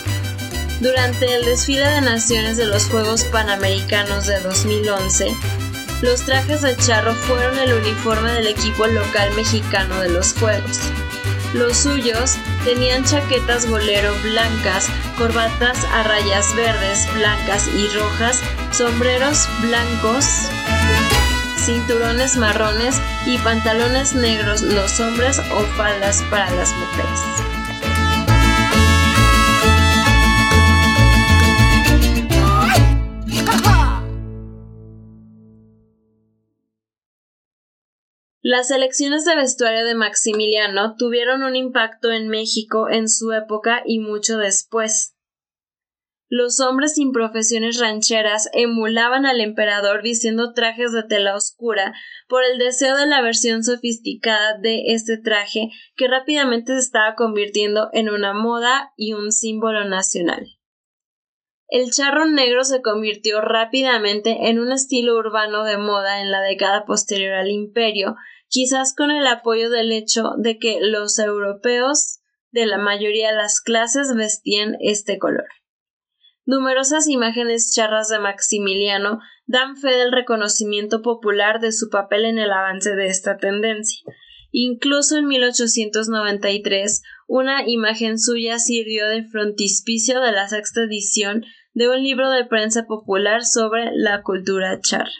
Durante 0.81 1.35
el 1.35 1.44
desfile 1.44 1.85
de 1.88 2.01
naciones 2.01 2.57
de 2.57 2.66
los 2.66 2.85
Juegos 2.85 3.24
Panamericanos 3.24 4.27
de 4.27 4.38
2011, 4.40 5.35
los 6.03 6.22
trajes 6.22 6.62
de 6.62 6.77
charro 6.77 7.12
fueron 7.12 7.59
el 7.59 7.72
uniforme 7.72 8.31
del 8.33 8.46
equipo 8.46 8.87
local 8.87 9.35
mexicano 9.35 9.98
de 9.98 10.11
los 10.11 10.33
Juegos. 10.35 10.79
Los 11.55 11.79
suyos 11.79 12.37
tenían 12.64 13.05
chaquetas 13.05 13.68
bolero 13.68 14.14
blancas, 14.22 14.87
corbatas 15.16 15.79
a 15.92 16.05
rayas 16.05 16.55
verdes, 16.55 17.09
blancas 17.14 17.66
y 17.74 17.88
rojas, 17.98 18.40
sombreros 18.70 19.48
blancos, 19.62 20.24
cinturones 21.68 22.38
marrones 22.38 22.98
y 23.26 23.37
pantalones 23.37 24.14
negros 24.14 24.62
los 24.62 24.98
hombres 25.00 25.38
o 25.38 25.61
faldas 25.76 26.22
para 26.31 26.50
las 26.52 26.72
mujeres. 26.72 27.20
Las 38.40 38.70
elecciones 38.70 39.26
de 39.26 39.37
vestuario 39.37 39.85
de 39.85 39.94
Maximiliano 39.94 40.96
tuvieron 40.96 41.42
un 41.42 41.54
impacto 41.54 42.11
en 42.11 42.28
México 42.28 42.88
en 42.88 43.11
su 43.11 43.33
época 43.33 43.83
y 43.85 43.98
mucho 43.98 44.38
después. 44.38 45.17
Los 46.30 46.60
hombres 46.60 46.94
sin 46.94 47.12
profesiones 47.12 47.80
rancheras 47.80 48.50
emulaban 48.52 49.24
al 49.24 49.40
emperador 49.40 50.02
vistiendo 50.02 50.52
trajes 50.52 50.92
de 50.92 51.02
tela 51.02 51.34
oscura 51.34 51.94
por 52.28 52.44
el 52.44 52.58
deseo 52.58 52.96
de 52.96 53.06
la 53.06 53.22
versión 53.22 53.64
sofisticada 53.64 54.58
de 54.58 54.92
este 54.92 55.16
traje 55.16 55.70
que 55.96 56.06
rápidamente 56.06 56.74
se 56.74 56.80
estaba 56.80 57.14
convirtiendo 57.14 57.88
en 57.94 58.10
una 58.10 58.34
moda 58.34 58.92
y 58.96 59.14
un 59.14 59.32
símbolo 59.32 59.86
nacional. 59.86 60.46
El 61.68 61.90
charro 61.92 62.26
negro 62.26 62.62
se 62.64 62.82
convirtió 62.82 63.40
rápidamente 63.40 64.48
en 64.48 64.58
un 64.58 64.70
estilo 64.70 65.16
urbano 65.16 65.64
de 65.64 65.78
moda 65.78 66.20
en 66.20 66.30
la 66.30 66.42
década 66.42 66.84
posterior 66.84 67.34
al 67.34 67.50
imperio 67.50 68.16
quizás 68.48 68.94
con 68.94 69.10
el 69.10 69.26
apoyo 69.26 69.70
del 69.70 69.92
hecho 69.92 70.32
de 70.38 70.58
que 70.58 70.78
los 70.80 71.18
europeos 71.18 72.20
de 72.50 72.66
la 72.66 72.78
mayoría 72.78 73.28
de 73.28 73.36
las 73.36 73.60
clases 73.60 74.14
vestían 74.14 74.76
este 74.80 75.18
color. 75.18 75.46
Numerosas 76.48 77.08
imágenes 77.08 77.74
charras 77.74 78.08
de 78.08 78.18
Maximiliano 78.18 79.20
dan 79.46 79.76
fe 79.76 79.90
del 79.90 80.12
reconocimiento 80.12 81.02
popular 81.02 81.61
de 81.61 81.72
su 81.72 81.90
papel 81.90 82.24
en 82.24 82.38
el 82.38 82.50
avance 82.50 82.96
de 82.96 83.08
esta 83.08 83.37
tendencia. 83.37 84.00
Incluso 84.50 85.18
en 85.18 85.26
1893, 85.26 87.02
una 87.26 87.68
imagen 87.68 88.18
suya 88.18 88.58
sirvió 88.58 89.06
de 89.08 89.24
frontispicio 89.24 90.22
de 90.22 90.32
la 90.32 90.48
sexta 90.48 90.84
edición 90.84 91.44
de 91.74 91.90
un 91.90 92.02
libro 92.02 92.30
de 92.30 92.46
prensa 92.46 92.87
popular 92.87 93.44
sobre 93.44 93.90
la 93.92 94.22
cultura 94.22 94.80
charra. 94.80 95.12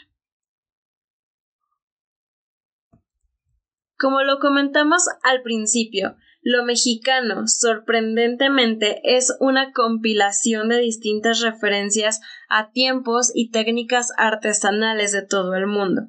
Como 3.99 4.23
lo 4.23 4.39
comentamos 4.39 5.03
al 5.21 5.43
principio, 5.43 6.15
lo 6.49 6.65
mexicano, 6.65 7.47
sorprendentemente, 7.47 9.01
es 9.03 9.37
una 9.39 9.71
compilación 9.71 10.69
de 10.69 10.79
distintas 10.79 11.41
referencias 11.41 12.21
a 12.49 12.71
tiempos 12.71 13.31
y 13.35 13.51
técnicas 13.51 14.11
artesanales 14.17 15.11
de 15.11 15.23
todo 15.23 15.53
el 15.53 15.67
mundo. 15.67 16.07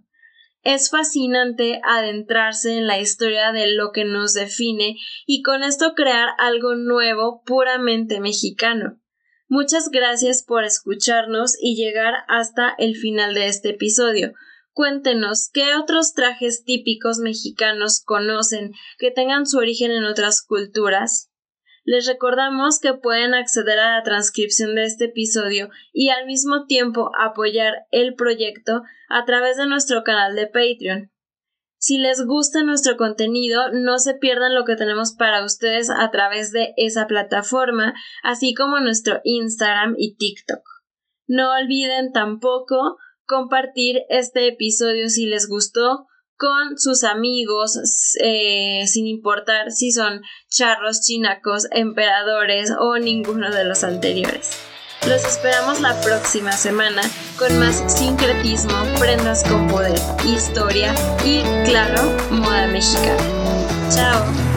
Es 0.62 0.88
fascinante 0.88 1.82
adentrarse 1.84 2.78
en 2.78 2.86
la 2.86 2.98
historia 2.98 3.52
de 3.52 3.70
lo 3.74 3.92
que 3.92 4.06
nos 4.06 4.32
define 4.32 4.96
y 5.26 5.42
con 5.42 5.62
esto 5.62 5.92
crear 5.94 6.30
algo 6.38 6.74
nuevo 6.74 7.42
puramente 7.44 8.18
mexicano. 8.18 8.98
Muchas 9.46 9.90
gracias 9.90 10.42
por 10.42 10.64
escucharnos 10.64 11.54
y 11.60 11.76
llegar 11.76 12.14
hasta 12.28 12.74
el 12.78 12.96
final 12.96 13.34
de 13.34 13.48
este 13.48 13.70
episodio. 13.70 14.32
Cuéntenos 14.72 15.50
qué 15.52 15.74
otros 15.74 16.14
trajes 16.14 16.64
típicos 16.64 17.18
mexicanos 17.18 18.02
conocen 18.04 18.72
que 18.98 19.10
tengan 19.10 19.46
su 19.46 19.58
origen 19.58 19.90
en 19.90 20.04
otras 20.04 20.42
culturas. 20.42 21.30
Les 21.84 22.06
recordamos 22.06 22.78
que 22.78 22.94
pueden 22.94 23.34
acceder 23.34 23.78
a 23.78 23.96
la 23.96 24.02
transcripción 24.02 24.74
de 24.74 24.84
este 24.84 25.06
episodio 25.06 25.70
y 25.92 26.10
al 26.10 26.26
mismo 26.26 26.66
tiempo 26.66 27.10
apoyar 27.18 27.86
el 27.90 28.14
proyecto 28.14 28.82
a 29.08 29.24
través 29.24 29.56
de 29.56 29.66
nuestro 29.66 30.04
canal 30.04 30.36
de 30.36 30.46
Patreon. 30.46 31.10
Si 31.78 31.96
les 31.96 32.26
gusta 32.26 32.62
nuestro 32.62 32.98
contenido, 32.98 33.72
no 33.72 33.98
se 33.98 34.12
pierdan 34.12 34.54
lo 34.54 34.66
que 34.66 34.76
tenemos 34.76 35.12
para 35.12 35.42
ustedes 35.42 35.88
a 35.88 36.10
través 36.10 36.52
de 36.52 36.74
esa 36.76 37.06
plataforma, 37.06 37.94
así 38.22 38.52
como 38.54 38.78
nuestro 38.80 39.20
Instagram 39.24 39.94
y 39.96 40.14
TikTok. 40.16 40.60
No 41.26 41.50
olviden 41.52 42.12
tampoco 42.12 42.98
compartir 43.30 44.02
este 44.08 44.48
episodio 44.48 45.08
si 45.08 45.26
les 45.26 45.48
gustó 45.48 46.06
con 46.36 46.78
sus 46.78 47.04
amigos, 47.04 47.78
eh, 48.20 48.82
sin 48.86 49.06
importar 49.06 49.70
si 49.70 49.92
son 49.92 50.20
charros, 50.48 51.02
chinacos, 51.02 51.68
emperadores 51.70 52.72
o 52.76 52.98
ninguno 52.98 53.50
de 53.52 53.64
los 53.64 53.84
anteriores. 53.84 54.50
Los 55.06 55.24
esperamos 55.24 55.80
la 55.80 55.98
próxima 56.00 56.52
semana 56.52 57.02
con 57.38 57.56
más 57.58 57.84
sincretismo, 57.86 58.74
prendas 58.98 59.44
con 59.44 59.68
poder, 59.68 59.98
historia 60.26 60.92
y, 61.24 61.42
claro, 61.64 62.02
moda 62.30 62.66
mexicana. 62.66 63.16
Chao. 63.94 64.49